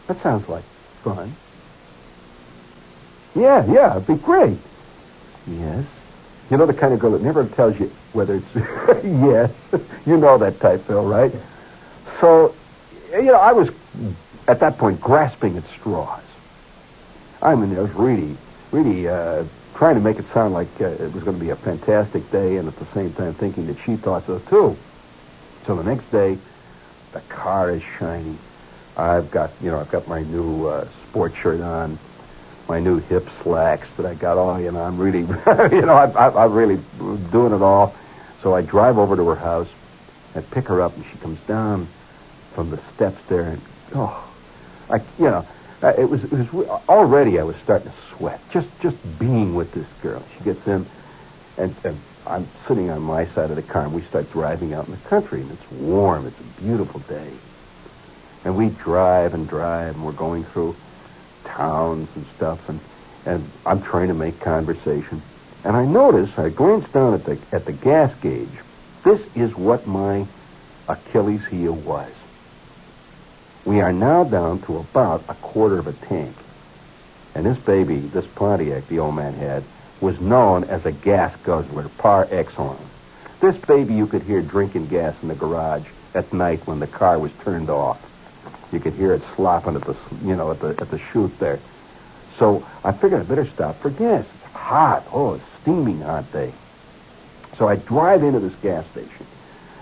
That 0.08 0.22
sounds 0.22 0.48
like 0.50 0.66
fun. 1.04 1.38
Yeah, 3.36 3.64
yeah, 3.74 3.92
it'd 3.92 4.08
be 4.08 4.16
great. 4.16 4.60
Yes. 5.48 5.86
You 6.52 6.58
know 6.58 6.66
the 6.66 6.74
kind 6.74 6.94
of 6.94 7.00
girl 7.00 7.14
that 7.14 7.22
never 7.22 7.46
tells 7.46 7.80
you 7.80 7.88
whether 8.12 8.36
it's 8.36 8.56
yes. 9.06 9.50
you 10.06 10.18
know 10.18 10.38
that 10.38 10.60
type, 10.60 10.86
Phil, 10.86 11.02
right? 11.02 11.32
So 12.20 12.54
you 13.14 13.24
know, 13.24 13.38
I 13.38 13.54
was 13.54 13.70
at 14.48 14.60
that 14.60 14.78
point 14.78 15.00
grasping 15.00 15.58
at 15.58 15.64
straws. 15.80 16.24
I 17.42 17.56
mean, 17.56 17.76
I 17.78 17.82
was 17.82 17.92
really, 17.92 18.38
really 18.72 19.08
uh, 19.08 19.46
trying 19.76 19.96
to 19.96 20.02
make 20.02 20.18
it 20.18 20.26
sound 20.34 20.54
like 20.54 20.70
uh, 20.80 20.90
it 20.90 21.12
was 21.14 21.24
going 21.24 21.38
to 21.38 21.44
be 21.44 21.50
a 21.52 21.56
fantastic 21.56 22.30
day, 22.32 22.58
and 22.58 22.68
at 22.68 22.78
the 22.78 22.88
same 22.94 23.14
time 23.14 23.34
thinking 23.36 23.66
that 23.68 23.78
she 23.86 23.96
thought 23.96 24.26
so 24.28 24.40
too. 24.50 24.78
So 25.66 25.76
the 25.76 25.84
next 25.84 26.12
day, 26.12 26.38
the 27.14 27.22
car 27.22 27.76
is 27.76 27.82
shiny. 27.98 28.36
I've 28.98 29.32
got, 29.32 29.52
you 29.64 29.72
know, 29.72 29.80
I've 29.80 29.92
got 29.92 30.08
my 30.08 30.22
new 30.22 30.68
uh, 30.68 30.88
sport 31.10 31.34
shirt 31.42 31.62
on, 31.62 31.98
my 32.72 32.80
new 32.80 33.00
hip 33.00 33.28
slacks 33.44 33.86
that 33.98 34.06
I 34.06 34.14
got 34.14 34.38
all, 34.38 34.58
you 34.58 34.72
know, 34.72 34.82
I'm 34.82 34.98
really, 34.98 35.20
you 35.76 35.82
know, 35.82 35.94
I, 35.94 36.06
I, 36.06 36.46
I'm 36.46 36.54
really 36.54 36.78
doing 37.30 37.52
it 37.52 37.62
all. 37.62 37.94
So 38.42 38.56
I 38.56 38.62
drive 38.62 38.98
over 38.98 39.18
to 39.18 39.28
her 39.28 39.36
house 39.36 39.68
and 40.36 40.50
pick 40.52 40.70
her 40.70 40.82
up, 40.82 40.96
and 40.96 41.06
she 41.12 41.18
comes 41.18 41.38
down 41.42 41.86
from 42.56 42.70
the 42.70 42.80
steps 42.96 43.22
there, 43.28 43.50
and 43.50 43.62
oh, 43.94 44.34
I, 44.90 45.00
you 45.20 45.26
know, 45.26 45.46
it 45.84 46.10
was, 46.10 46.24
it 46.24 46.32
was 46.32 46.66
already 46.88 47.40
I 47.40 47.44
was 47.44 47.58
starting 47.62 47.92
to 47.92 47.98
sweat 48.16 48.40
just 48.54 48.70
just 48.82 48.96
being 49.20 49.54
with 49.54 49.74
this 49.74 49.88
girl. 50.02 50.24
She 50.38 50.46
gets 50.46 50.66
in, 50.66 50.88
and, 51.58 51.76
and 51.84 52.02
I'm 52.26 52.48
sitting 52.70 52.90
on 52.90 53.02
my 53.02 53.26
side 53.36 53.50
of 53.50 53.58
the 53.58 53.64
car, 53.64 53.84
and 53.84 53.94
we 53.94 54.02
start 54.04 54.32
driving 54.32 54.74
out 54.74 54.86
in 54.86 54.92
the 54.92 55.10
country, 55.10 55.42
and 55.42 55.52
it's 55.52 55.72
warm. 55.72 56.26
It's 56.26 56.40
a 56.40 56.62
beautiful 56.62 57.02
day, 57.02 57.34
and 58.46 58.56
we 58.56 58.70
drive 58.70 59.34
and 59.34 59.46
drive, 59.46 59.96
and 59.96 60.06
we're 60.06 60.14
going 60.14 60.46
through 60.46 60.78
towns 61.44 62.10
and 62.16 62.26
stuff, 62.36 62.70
and 62.70 62.80
and 63.26 63.50
I'm 63.66 63.82
trying 63.82 64.08
to 64.08 64.14
make 64.14 64.40
conversation, 64.40 65.22
and 65.64 65.76
I 65.76 65.86
notice 65.86 66.38
I 66.38 66.50
glance 66.50 66.90
down 66.90 67.14
at 67.14 67.26
the 67.26 67.38
at 67.52 67.66
the 67.66 67.72
gas 67.72 68.14
gauge. 68.22 68.50
This 69.04 69.22
is 69.36 69.56
what 69.56 69.88
my 69.88 70.26
Achilles 70.88 71.46
heel 71.46 71.74
was. 71.74 72.12
We 73.66 73.82
are 73.82 73.94
now 73.94 74.24
down 74.24 74.62
to 74.64 74.78
about 74.78 75.24
a 75.30 75.36
quarter 75.36 75.78
of 75.78 75.88
a 75.88 75.94
tank. 75.94 76.36
And 77.36 77.46
this 77.46 77.58
baby, 77.58 78.00
this 78.00 78.26
Pontiac 78.26 78.88
the 78.88 79.00
old 79.00 79.16
man 79.16 79.34
had, 79.34 79.64
was 80.02 80.20
known 80.20 80.66
as 80.66 80.86
a 80.86 80.92
gas 80.92 81.36
guzzler 81.44 81.90
par 81.98 82.28
excellence. 82.32 82.82
This 83.40 83.56
baby 83.56 83.94
you 83.94 84.08
could 84.08 84.24
hear 84.24 84.42
drinking 84.42 84.88
gas 84.88 85.16
in 85.22 85.28
the 85.28 85.36
garage 85.36 85.86
at 86.14 86.34
night 86.34 86.66
when 86.66 86.80
the 86.80 86.88
car 86.88 87.18
was 87.20 87.32
turned 87.44 87.70
off. 87.70 88.11
You 88.72 88.80
could 88.80 88.94
hear 88.94 89.14
it 89.14 89.22
slopping 89.36 89.76
at 89.76 89.84
the, 89.84 89.96
you 90.24 90.36
know, 90.36 90.52
at 90.52 90.60
the 90.60 90.70
at 90.70 90.90
the 90.90 90.98
chute 90.98 91.38
there. 91.40 91.60
So 92.38 92.66
I 92.84 92.92
figured 92.92 93.22
I 93.22 93.24
better 93.24 93.46
stop 93.46 93.80
for 93.80 93.90
gas. 93.90 94.26
It's 94.26 94.54
hot. 94.54 95.06
Oh, 95.12 95.34
it's 95.36 95.44
steaming 95.62 96.02
hot 96.02 96.32
day. 96.32 96.54
So 97.58 97.68
I 97.68 97.76
drive 97.76 98.24
into 98.24 98.40
this 98.40 98.56
gas 98.56 98.86
station. 98.88 99.26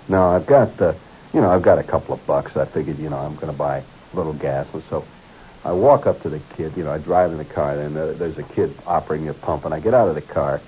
Now 0.07 0.31
I've 0.31 0.47
got 0.47 0.77
the 0.77 0.95
you 1.33 1.41
know, 1.41 1.51
I've 1.51 1.61
got 1.61 1.77
a 1.77 1.83
couple 1.83 2.15
of 2.15 2.25
bucks. 2.25 2.57
I 2.57 2.65
figured, 2.65 2.97
you 2.99 3.09
know, 3.09 3.17
I'm 3.17 3.35
going 3.35 3.51
to 3.51 3.57
buy 3.57 3.77
a 3.77 4.15
little 4.15 4.33
gas. 4.33 4.67
And 4.73 4.83
so 4.89 5.05
I 5.63 5.71
walk 5.71 6.07
up 6.07 6.21
to 6.23 6.29
the 6.29 6.39
kid. 6.55 6.75
You 6.75 6.83
know, 6.83 6.91
I 6.91 6.97
drive 6.97 7.31
in 7.31 7.37
the 7.37 7.45
car, 7.45 7.73
and 7.79 7.95
there's 7.95 8.37
a 8.37 8.43
kid 8.43 8.73
operating 8.87 9.29
a 9.29 9.33
pump, 9.33 9.65
and 9.65 9.73
I 9.73 9.79
get 9.79 9.93
out 9.93 10.07
of 10.07 10.15
the 10.15 10.21
car. 10.21 10.61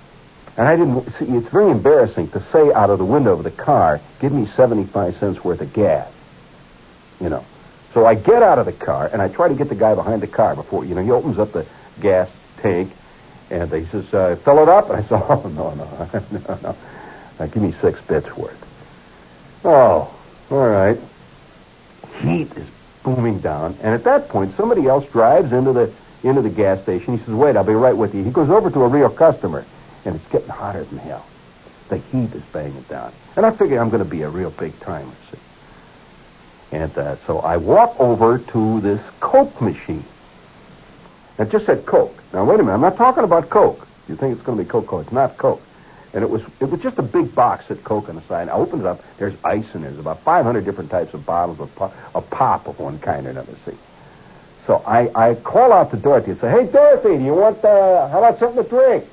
And 0.56 0.68
I 0.68 0.76
didn't 0.76 1.04
see, 1.18 1.24
it's 1.24 1.48
very 1.48 1.70
embarrassing 1.70 2.28
to 2.28 2.42
say 2.52 2.72
out 2.72 2.90
of 2.90 2.98
the 2.98 3.04
window 3.04 3.32
of 3.32 3.42
the 3.42 3.50
car, 3.50 4.00
give 4.20 4.32
me 4.32 4.46
75 4.46 5.16
cents 5.16 5.42
worth 5.42 5.60
of 5.60 5.72
gas. 5.72 6.10
You 7.20 7.30
know. 7.30 7.44
So 7.94 8.06
I 8.06 8.14
get 8.14 8.42
out 8.42 8.58
of 8.58 8.66
the 8.66 8.72
car, 8.72 9.08
and 9.12 9.20
I 9.20 9.28
try 9.28 9.48
to 9.48 9.54
get 9.54 9.68
the 9.68 9.74
guy 9.74 9.94
behind 9.94 10.22
the 10.22 10.26
car 10.26 10.54
before, 10.56 10.84
you 10.84 10.94
know, 10.94 11.02
he 11.02 11.10
opens 11.10 11.38
up 11.38 11.52
the 11.52 11.66
gas 12.00 12.28
tank, 12.58 12.92
and 13.50 13.70
he 13.70 13.84
says, 13.86 14.12
uh, 14.14 14.36
fill 14.44 14.62
it 14.62 14.68
up? 14.68 14.88
And 14.88 14.96
I 15.04 15.08
said, 15.08 15.22
oh, 15.28 15.42
no, 15.48 15.74
no, 15.74 16.10
no, 16.30 16.58
no. 16.62 16.76
Uh, 17.38 17.46
give 17.46 17.62
me 17.62 17.74
six 17.82 18.00
bits 18.02 18.34
worth. 18.36 18.56
Oh, 19.64 20.14
all 20.50 20.68
right. 20.68 20.98
Heat 22.20 22.50
is 22.56 22.68
booming 23.02 23.40
down, 23.40 23.76
and 23.82 23.94
at 23.94 24.04
that 24.04 24.28
point, 24.28 24.56
somebody 24.56 24.86
else 24.86 25.04
drives 25.10 25.52
into 25.52 25.72
the 25.72 25.92
into 26.22 26.40
the 26.40 26.50
gas 26.50 26.80
station. 26.82 27.18
He 27.18 27.24
says, 27.24 27.34
"Wait, 27.34 27.56
I'll 27.56 27.64
be 27.64 27.74
right 27.74 27.96
with 27.96 28.14
you." 28.14 28.22
He 28.22 28.30
goes 28.30 28.48
over 28.48 28.70
to 28.70 28.80
a 28.82 28.88
real 28.88 29.08
customer, 29.08 29.66
and 30.04 30.14
it's 30.14 30.28
getting 30.28 30.48
hotter 30.48 30.84
than 30.84 30.98
hell. 30.98 31.26
The 31.88 31.96
heat 31.98 32.32
is 32.32 32.42
banging 32.52 32.82
down, 32.82 33.12
and 33.36 33.44
I 33.44 33.50
figure 33.50 33.80
I'm 33.80 33.90
going 33.90 34.04
to 34.04 34.08
be 34.08 34.22
a 34.22 34.28
real 34.28 34.50
big 34.50 34.78
timer. 34.80 35.14
See? 35.32 35.38
And 36.72 36.96
uh, 36.98 37.16
so 37.26 37.38
I 37.40 37.58
walk 37.58 37.98
over 38.00 38.38
to 38.38 38.80
this 38.80 39.00
Coke 39.20 39.60
machine. 39.60 40.04
It 41.38 41.50
just 41.50 41.66
said 41.66 41.86
Coke. 41.86 42.22
Now 42.32 42.44
wait 42.44 42.60
a 42.60 42.62
minute, 42.62 42.74
I'm 42.74 42.80
not 42.80 42.96
talking 42.96 43.24
about 43.24 43.50
Coke. 43.50 43.86
You 44.08 44.16
think 44.16 44.36
it's 44.36 44.44
going 44.44 44.58
to 44.58 44.64
be 44.64 44.68
Coke? 44.68 44.92
It's 45.02 45.12
not 45.12 45.36
Coke 45.36 45.62
and 46.14 46.22
it 46.22 46.30
was 46.30 46.42
it 46.60 46.66
was 46.66 46.80
just 46.80 46.98
a 46.98 47.02
big 47.02 47.34
box 47.34 47.66
that 47.68 47.82
Coke 47.84 48.08
on 48.08 48.16
the 48.16 48.22
side. 48.22 48.48
I 48.48 48.52
opened 48.52 48.82
it 48.82 48.86
up. 48.86 49.02
There's 49.18 49.34
ice 49.44 49.64
in 49.74 49.82
there. 49.82 49.90
There's 49.90 50.00
about 50.00 50.22
500 50.22 50.64
different 50.64 50.90
types 50.90 51.14
of 51.14 51.24
bottles 51.24 51.60
of 51.60 51.74
pop, 51.74 51.94
of 52.14 52.28
pop 52.30 52.68
of 52.68 52.78
one 52.78 52.98
kind 52.98 53.26
or 53.26 53.30
another. 53.30 53.54
See. 53.64 53.76
So 54.66 54.82
I, 54.86 55.30
I 55.30 55.34
call 55.34 55.72
out 55.72 55.90
to 55.90 55.96
Dorothy 55.96 56.32
and 56.32 56.40
say, 56.40 56.50
"Hey, 56.50 56.66
Dorothy, 56.66 57.16
do 57.18 57.24
you 57.24 57.34
want 57.34 57.64
uh, 57.64 58.08
how 58.08 58.18
about 58.18 58.38
something 58.38 58.62
to 58.62 58.68
drink?" 58.68 59.04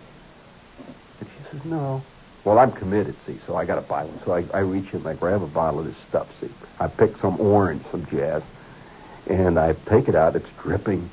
And 1.19 1.30
she 1.30 1.52
says, 1.52 1.65
"No." 1.65 2.04
Well, 2.43 2.58
I'm 2.58 2.71
committed, 2.71 3.15
see, 3.25 3.38
so 3.45 3.56
I 3.56 3.65
got 3.65 3.75
to 3.75 3.82
buy 3.82 4.06
one. 4.06 4.19
So 4.25 4.34
I, 4.34 4.45
I 4.58 4.62
reach 4.62 4.93
in 4.93 5.06
I 5.06 5.13
grab 5.13 5.43
a 5.43 5.47
bottle 5.47 5.82
of 5.82 5.86
this 5.86 5.97
stuff, 6.08 6.30
see. 6.39 6.49
I 6.80 6.88
pick 6.88 7.17
some 7.17 7.39
orange, 7.39 7.84
some 7.91 8.06
jazz, 8.06 8.43
and 9.28 9.60
I 9.60 9.73
take 9.86 10.08
it 10.08 10.15
out. 10.15 10.36
It's 10.36 10.49
dripping 10.62 11.10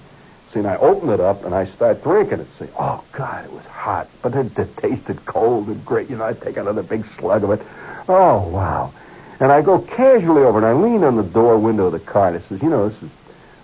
See, 0.52 0.60
and 0.60 0.68
I 0.68 0.76
open 0.76 1.10
it 1.10 1.20
up 1.20 1.44
and 1.44 1.54
I 1.54 1.66
start 1.66 2.02
drinking 2.02 2.40
it. 2.40 2.46
See, 2.58 2.68
oh 2.78 3.02
God, 3.12 3.44
it 3.44 3.52
was 3.52 3.66
hot, 3.66 4.08
but 4.22 4.34
it, 4.34 4.56
it 4.58 4.76
tasted 4.76 5.24
cold 5.26 5.66
and 5.66 5.84
great. 5.84 6.08
You 6.08 6.16
know, 6.16 6.24
I 6.24 6.34
take 6.34 6.56
another 6.56 6.82
big 6.82 7.04
slug 7.18 7.44
of 7.44 7.50
it. 7.50 7.60
Oh 8.08 8.48
wow! 8.48 8.92
And 9.40 9.50
I 9.50 9.60
go 9.60 9.80
casually 9.80 10.42
over 10.42 10.56
and 10.56 10.66
I 10.66 10.72
lean 10.72 11.02
on 11.04 11.16
the 11.16 11.24
door 11.24 11.58
window 11.58 11.86
of 11.86 11.92
the 11.92 11.98
car 11.98 12.28
and 12.28 12.36
I 12.36 12.40
says, 12.48 12.62
you 12.62 12.70
know, 12.70 12.88
this 12.88 13.02
is 13.02 13.10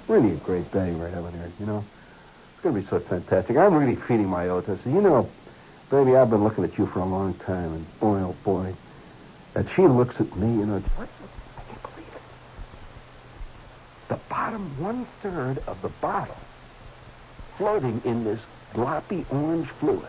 really 0.08 0.32
a 0.32 0.36
great 0.36 0.70
day 0.72 0.92
right 0.92 1.14
over 1.14 1.30
here. 1.30 1.50
You 1.60 1.66
know, 1.66 1.84
it's 2.52 2.62
going 2.62 2.74
to 2.74 2.80
be 2.82 2.86
so 2.86 2.98
fantastic. 2.98 3.56
I'm 3.56 3.74
really 3.74 3.96
feeding 3.96 4.28
my 4.28 4.48
oats. 4.48 4.68
I 4.68 4.76
said, 4.76 4.92
you 4.92 5.00
know, 5.00 5.30
baby, 5.92 6.16
I've 6.16 6.30
been 6.30 6.42
looking 6.42 6.64
at 6.64 6.78
you 6.78 6.86
for 6.86 7.00
a 7.00 7.04
long 7.04 7.34
time, 7.34 7.74
and 7.74 8.00
boy, 8.00 8.18
oh 8.20 8.34
boy. 8.44 8.72
that 9.52 9.66
she 9.76 9.82
looks 9.82 10.18
at 10.18 10.36
me, 10.36 10.46
you 10.46 10.64
know, 10.64 10.78
what? 10.78 11.08
I 11.58 11.62
can't 11.64 11.82
believe 11.82 12.08
it. 12.16 12.22
The 14.08 14.18
bottom 14.30 14.82
one 14.82 15.04
third 15.20 15.58
of 15.66 15.82
the 15.82 15.90
bottle 15.90 16.36
floating 17.58 18.00
in 18.06 18.24
this 18.24 18.40
gloppy 18.72 19.26
orange 19.30 19.68
fluid 19.68 20.08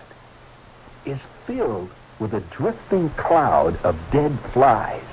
is 1.05 1.19
filled 1.45 1.91
with 2.17 2.33
a 2.33 2.39
drifting 2.39 3.09
cloud 3.11 3.75
of 3.83 3.99
dead 4.09 4.39
flies. 4.53 5.03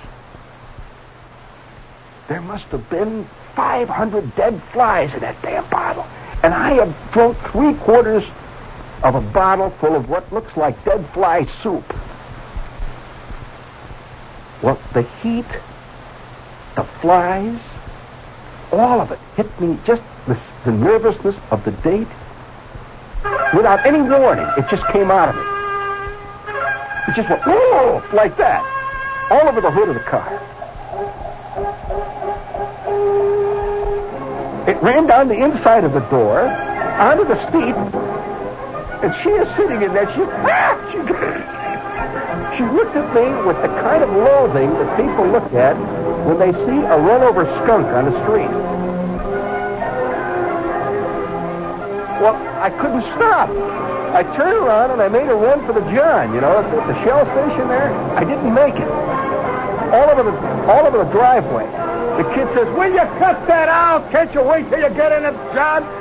There 2.28 2.40
must 2.42 2.66
have 2.66 2.88
been 2.88 3.24
500 3.56 4.36
dead 4.36 4.62
flies 4.72 5.12
in 5.14 5.20
that 5.20 5.42
damn 5.42 5.68
bottle. 5.68 6.06
And 6.44 6.54
I 6.54 6.74
have 6.74 6.94
drunk 7.12 7.36
three 7.50 7.74
quarters 7.74 8.22
of 9.02 9.14
a 9.14 9.20
bottle 9.20 9.70
full 9.70 9.96
of 9.96 10.08
what 10.08 10.30
looks 10.32 10.56
like 10.56 10.82
dead 10.84 11.06
fly 11.14 11.46
soup. 11.62 11.84
Well, 14.62 14.78
the 14.92 15.02
heat, 15.22 15.46
the 16.74 16.84
flies, 17.00 17.58
all 18.72 19.00
of 19.00 19.10
it 19.10 19.18
hit 19.36 19.60
me, 19.60 19.78
just 19.84 20.02
the, 20.26 20.38
the 20.64 20.72
nervousness 20.72 21.36
of 21.50 21.64
the 21.64 21.70
date 21.70 22.08
without 23.54 23.84
any 23.86 24.02
warning. 24.02 24.46
It 24.58 24.68
just 24.70 24.86
came 24.92 25.10
out 25.10 25.30
of 25.30 25.36
me. 25.36 25.42
It 27.08 27.16
just 27.16 27.30
went, 27.30 27.42
whoa, 27.44 28.02
like 28.12 28.36
that, 28.36 28.62
all 29.30 29.48
over 29.48 29.60
the 29.60 29.70
hood 29.70 29.88
of 29.88 29.94
the 29.94 30.00
car. 30.00 30.28
It 34.68 34.80
ran 34.82 35.06
down 35.06 35.28
the 35.28 35.42
inside 35.42 35.84
of 35.84 35.94
the 35.94 36.00
door, 36.00 36.42
onto 36.42 37.24
the 37.24 37.36
seat, 37.50 38.09
and 39.02 39.14
she 39.22 39.30
is 39.30 39.48
sitting 39.56 39.82
in 39.82 39.92
there. 39.94 40.06
She, 40.12 40.20
ah, 40.22 40.76
she, 40.92 40.98
she 42.56 42.64
looked 42.68 42.96
at 42.96 43.08
me 43.16 43.24
with 43.46 43.56
the 43.62 43.68
kind 43.80 44.04
of 44.04 44.10
loathing 44.10 44.70
that 44.74 44.96
people 44.96 45.26
look 45.26 45.52
at 45.54 45.74
when 46.26 46.38
they 46.38 46.52
see 46.52 46.78
a 46.84 46.98
run-over 47.00 47.44
skunk 47.64 47.86
on 47.86 48.04
the 48.04 48.14
street. 48.24 48.50
Well, 52.20 52.36
I 52.60 52.68
couldn't 52.68 53.02
stop. 53.16 53.48
I 54.12 54.22
turned 54.36 54.56
around 54.56 54.90
and 54.90 55.00
I 55.00 55.08
made 55.08 55.28
a 55.28 55.34
run 55.34 55.64
for 55.64 55.72
the 55.72 55.80
John, 55.92 56.34
you 56.34 56.42
know, 56.42 56.58
at 56.58 56.70
the, 56.70 57.04
Shell 57.04 57.24
station 57.24 57.68
there. 57.68 57.90
I 58.18 58.24
didn't 58.24 58.52
make 58.52 58.74
it. 58.74 58.90
All 59.94 60.10
over 60.10 60.22
the 60.22 60.36
all 60.70 60.86
over 60.86 60.98
the 60.98 61.10
driveway. 61.10 61.64
The 62.20 62.28
kid 62.34 62.46
says, 62.54 62.68
Will 62.76 62.92
you 62.92 63.06
cut 63.16 63.46
that 63.46 63.68
out? 63.68 64.10
Can't 64.10 64.32
you 64.34 64.42
wait 64.42 64.68
till 64.68 64.80
you 64.80 64.90
get 64.90 65.12
in 65.12 65.24
it, 65.24 65.34
John? 65.54 65.99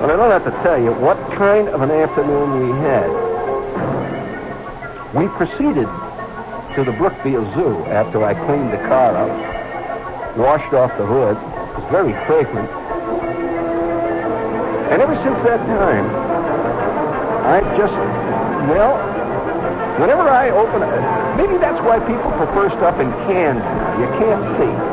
Well, 0.00 0.10
I 0.10 0.16
don't 0.16 0.30
have 0.30 0.44
to 0.44 0.62
tell 0.62 0.80
you 0.82 0.94
what 0.94 1.18
kind 1.36 1.68
of 1.68 1.82
an 1.82 1.90
afternoon 1.90 2.56
we 2.56 2.72
had. 2.80 3.04
We 5.12 5.28
proceeded 5.36 5.84
to 6.74 6.84
the 6.88 6.92
Brookfield 6.96 7.52
Zoo 7.52 7.76
after 7.84 8.24
I 8.24 8.32
cleaned 8.32 8.72
the 8.72 8.80
car 8.88 9.14
up, 9.14 9.28
washed 10.38 10.72
off 10.72 10.96
the 10.96 11.04
hood. 11.04 11.36
It 11.36 11.76
was 11.76 11.90
very 11.92 12.14
fragrant. 12.24 12.70
And 14.88 15.02
ever 15.02 15.16
since 15.16 15.36
that 15.44 15.60
time, 15.68 16.06
I've 17.44 17.76
just, 17.76 17.92
well, 18.72 18.96
whenever 20.00 20.22
I 20.22 20.48
open 20.48 20.80
maybe 21.36 21.58
that's 21.58 21.84
why 21.84 22.00
people 22.00 22.32
prefer 22.40 22.70
stuff 22.70 22.98
in 23.00 23.12
cans 23.28 23.60
now. 23.60 24.00
You 24.00 24.06
can't 24.16 24.44
see. 24.56 24.89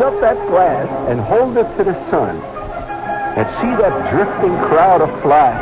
Raise 0.00 0.14
up 0.14 0.20
that 0.20 0.36
glass 0.48 0.88
and 1.10 1.20
hold 1.20 1.56
it 1.56 1.68
to 1.76 1.84
the 1.84 1.94
sun 2.10 2.36
and 3.36 3.46
see 3.60 3.72
that 3.80 3.92
drifting 4.12 4.56
crowd 4.68 5.02
of 5.02 5.10
flies. 5.22 5.60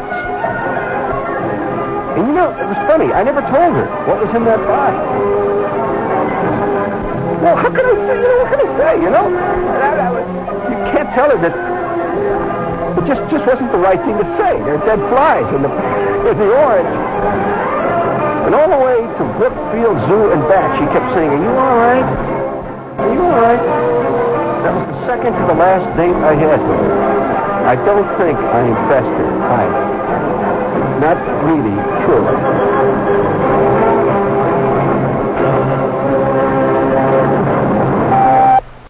And 2.17 2.27
you 2.27 2.35
know, 2.35 2.51
it 2.51 2.67
was 2.67 2.77
funny. 2.87 3.13
I 3.13 3.23
never 3.23 3.41
told 3.43 3.75
her 3.75 3.87
what 4.07 4.21
was 4.25 4.35
in 4.35 4.45
that 4.45 4.59
box. 4.67 4.95
Well, 7.43 7.57
how 7.57 7.71
can 7.71 7.87
I 7.87 7.95
say? 7.95 8.15
You 8.15 8.23
know, 8.23 8.39
what 8.39 8.49
can 8.51 8.61
I 8.63 8.79
say? 8.79 8.93
You 9.03 9.11
know, 9.11 9.27
you 10.71 10.77
can't 10.93 11.11
tell 11.15 11.31
her 11.31 11.39
that 11.39 11.55
it 12.99 13.07
just 13.07 13.31
just 13.31 13.47
wasn't 13.47 13.71
the 13.73 13.79
right 13.79 14.01
thing 14.01 14.19
to 14.19 14.29
say. 14.39 14.59
There 14.63 14.75
are 14.75 14.87
dead 14.87 14.99
flies 15.11 15.47
in 15.55 15.63
the 15.63 15.71
in 16.31 16.39
the 16.39 16.51
orange. 16.51 16.95
And 18.47 18.55
all 18.55 18.71
the 18.71 18.83
way 18.83 19.03
to 19.03 19.23
Brookfield 19.39 19.99
Zoo 20.09 20.33
and 20.33 20.43
back, 20.49 20.79
she 20.79 20.87
kept 20.91 21.15
saying, 21.15 21.31
"Are 21.31 21.43
you 21.43 21.51
all 21.51 21.77
right? 21.79 22.07
Are 22.99 23.13
you 23.13 23.23
all 23.23 23.41
right?" 23.41 23.88
That 24.69 24.77
was 24.77 24.87
the 25.01 25.07
second 25.07 25.33
to 25.33 25.47
the 25.47 25.55
last 25.55 25.97
date 25.97 26.13
I 26.13 26.35
had 26.35 26.61
with 26.61 26.77
her. 26.77 27.65
I 27.65 27.75
don't 27.89 28.05
think 28.21 28.37
I 28.37 28.69
impressed 28.69 29.17
her 29.17 29.31
either. 29.57 31.01
Not 31.01 31.17
really, 31.49 31.73
truly. 32.05 33.78